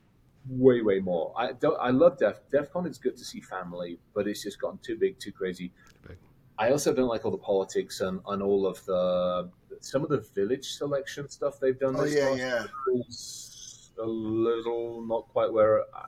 [0.50, 1.34] way, way more.
[1.38, 1.78] I don't.
[1.80, 2.86] I love Def DEF CON.
[2.86, 5.72] It's good to see family, but it's just gotten too big, too crazy.
[6.08, 6.18] Big.
[6.58, 10.20] I also don't like all the politics and, and all of the some of the
[10.36, 11.96] village selection stuff they've done.
[11.96, 14.04] oh this yeah, last yeah.
[14.04, 16.06] a little not quite where I,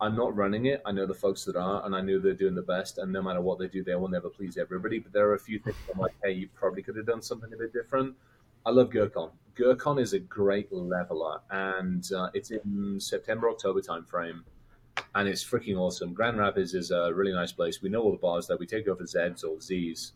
[0.00, 0.80] I'm not running it.
[0.86, 2.98] I know the folks that are, and I know they're doing the best.
[2.98, 5.00] And no matter what they do, they will never please everybody.
[5.00, 7.52] But there are a few things I'm like, hey, you probably could have done something
[7.52, 8.14] a bit different.
[8.64, 9.32] I love GrrCON.
[9.58, 14.42] GrrCON is a great leveler, and uh, it's in September October timeframe,
[15.16, 16.12] and it's freaking awesome.
[16.14, 17.82] Grand Rapids is a really nice place.
[17.82, 18.56] We know all the bars there.
[18.56, 20.12] We take over Zeds or Z's.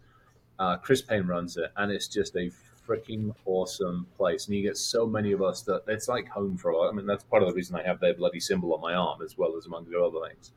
[0.58, 2.50] Uh, Chris Payne runs it, and it's just a
[2.86, 4.46] freaking awesome place.
[4.46, 6.88] And you get so many of us that it's like home for a lot.
[6.90, 9.22] I mean, that's part of the reason I have their bloody symbol on my arm,
[9.22, 10.52] as well as among the other things.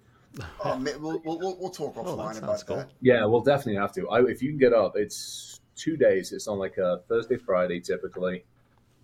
[0.64, 2.78] Oh, we'll, we'll, we'll, we'll talk Oh, that offline sounds about cool.
[2.78, 2.90] that.
[3.02, 4.08] Yeah, we'll definitely have to.
[4.10, 6.34] I, if you can get up, it's two days.
[6.34, 8.44] It's on like a Thursday, Friday typically,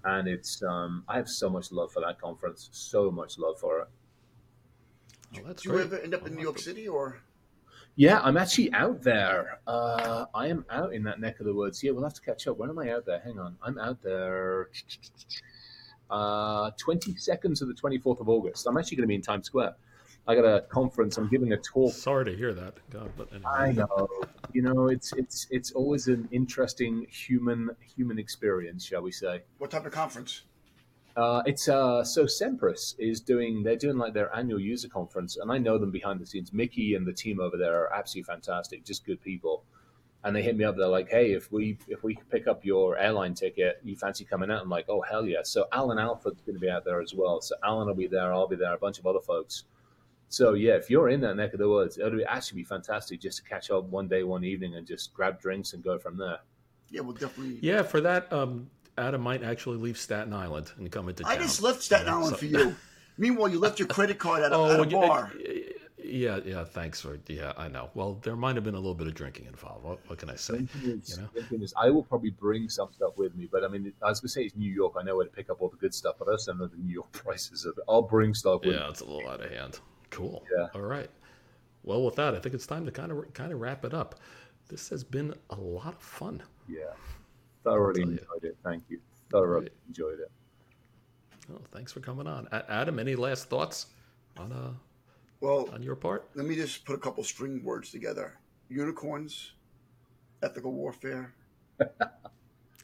[0.04, 0.62] and it's.
[0.64, 2.70] Um, I have so much love for that conference.
[2.72, 3.88] So much love for it.
[5.38, 5.86] Oh, that's Do you great.
[5.86, 7.22] ever end up in New York City or?
[7.96, 9.60] Yeah, I'm actually out there.
[9.68, 11.84] Uh, I am out in that neck of the woods.
[11.84, 12.58] Yeah, we'll have to catch up.
[12.58, 13.20] When am I out there?
[13.20, 13.58] Hang on.
[13.62, 14.70] I'm out there.
[16.10, 18.66] Uh, 22nd to the 24th of August.
[18.68, 19.76] I'm actually going to be in Times Square.
[20.28, 21.18] I got a conference.
[21.18, 22.76] I'm giving a talk Sorry to hear that.
[22.92, 23.50] God, but anyway.
[23.50, 24.08] I know.
[24.54, 29.42] You know, it's it's it's always an interesting human human experience, shall we say?
[29.58, 30.44] What type of conference?
[31.16, 33.64] Uh, it's uh, so Semperis is doing.
[33.64, 36.54] They're doing like their annual user conference, and I know them behind the scenes.
[36.54, 39.64] Mickey and the team over there are absolutely fantastic, just good people.
[40.24, 40.78] And they hit me up.
[40.78, 44.52] They're like, "Hey, if we if we pick up your airline ticket, you fancy coming
[44.52, 47.14] out?" I'm like, "Oh hell yeah!" So Alan Alford's going to be out there as
[47.14, 47.42] well.
[47.42, 48.32] So Alan will be there.
[48.32, 48.74] I'll be there.
[48.74, 49.64] A bunch of other folks.
[50.32, 53.20] So yeah, if you're in that neck of the woods, it'll be actually be fantastic
[53.20, 56.18] just to catch up one day, one evening, and just grab drinks and go from
[56.18, 56.40] there.
[56.90, 57.60] Yeah, we'll definitely.
[57.62, 61.32] Yeah, for that, um, Adam might actually leave Staten Island and come into town.
[61.34, 62.76] I just left Staten Yeah, Island so- for you.
[63.18, 65.34] Meanwhile, you left your credit card at a, at a yeah, bar.
[66.02, 66.64] yeah, yeah.
[66.64, 67.52] Thanks for yeah.
[67.58, 67.90] I know.
[67.94, 69.84] Well, there might have been a little bit of drinking involved.
[69.84, 70.66] What, what can I say?
[70.82, 71.28] Is, You
[71.58, 71.64] know?
[71.64, 74.30] is, I will probably bring some stuff with me, but I mean, I was gonna
[74.30, 74.94] say it's New York.
[74.98, 76.78] I know where to pick up all the good stuff, but I also know the
[76.78, 77.84] New York prices of it.
[77.90, 78.90] I'll bring stuff with Yeah, me.
[78.90, 79.80] it's a little out of hand.
[80.12, 80.46] Cool.
[80.56, 80.68] Yeah.
[80.76, 81.10] All right.
[81.84, 84.20] Well, with that, I think it's time to kind of kind of wrap it up.
[84.70, 86.44] This has been a lot of fun.
[86.70, 86.94] Yeah,
[87.64, 88.18] thoroughly tell you.
[88.20, 88.58] enjoyed it.
[88.64, 89.00] Thank you.
[89.32, 89.74] Thoroughly Right.
[89.88, 90.32] enjoyed it.
[91.52, 93.00] Oh, thanks for coming on, Adam.
[93.00, 93.88] Any last thoughts
[94.38, 94.74] on uh
[95.40, 96.30] Well, on your part?
[96.36, 98.38] let me just put a couple string words together:
[98.70, 99.54] unicorns,
[100.44, 101.34] ethical warfare,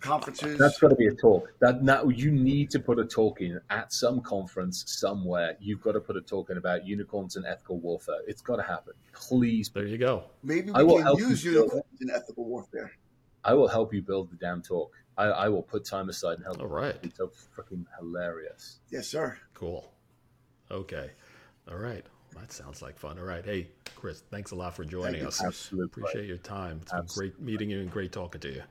[0.00, 0.58] conferences.
[0.58, 1.52] That's got to be a talk.
[1.60, 5.56] That now you need to put a talk in at some conference somewhere.
[5.60, 8.20] You've got to put a talk in about unicorns and ethical warfare.
[8.26, 8.94] It's got to happen.
[9.12, 10.24] Please, There you go.
[10.42, 12.92] Maybe I we will can help use you build unicorns in ethical warfare.
[13.44, 14.94] I will help you build the damn talk.
[15.16, 16.60] I, I will put time aside and help.
[16.60, 16.72] All you.
[16.74, 16.96] right.
[17.02, 18.80] It's so freaking hilarious.
[18.90, 19.38] Yes, sir.
[19.54, 19.92] Cool.
[20.70, 21.10] Okay.
[21.70, 22.04] All right.
[22.38, 23.18] That sounds like fun.
[23.18, 23.44] All right.
[23.44, 25.40] Hey, Chris, thanks a lot for joining you, us.
[25.40, 25.66] Chris.
[25.66, 26.78] Absolute Appreciate your time.
[26.82, 27.30] It's been Absolutely.
[27.36, 28.62] great meeting you and great talking to you.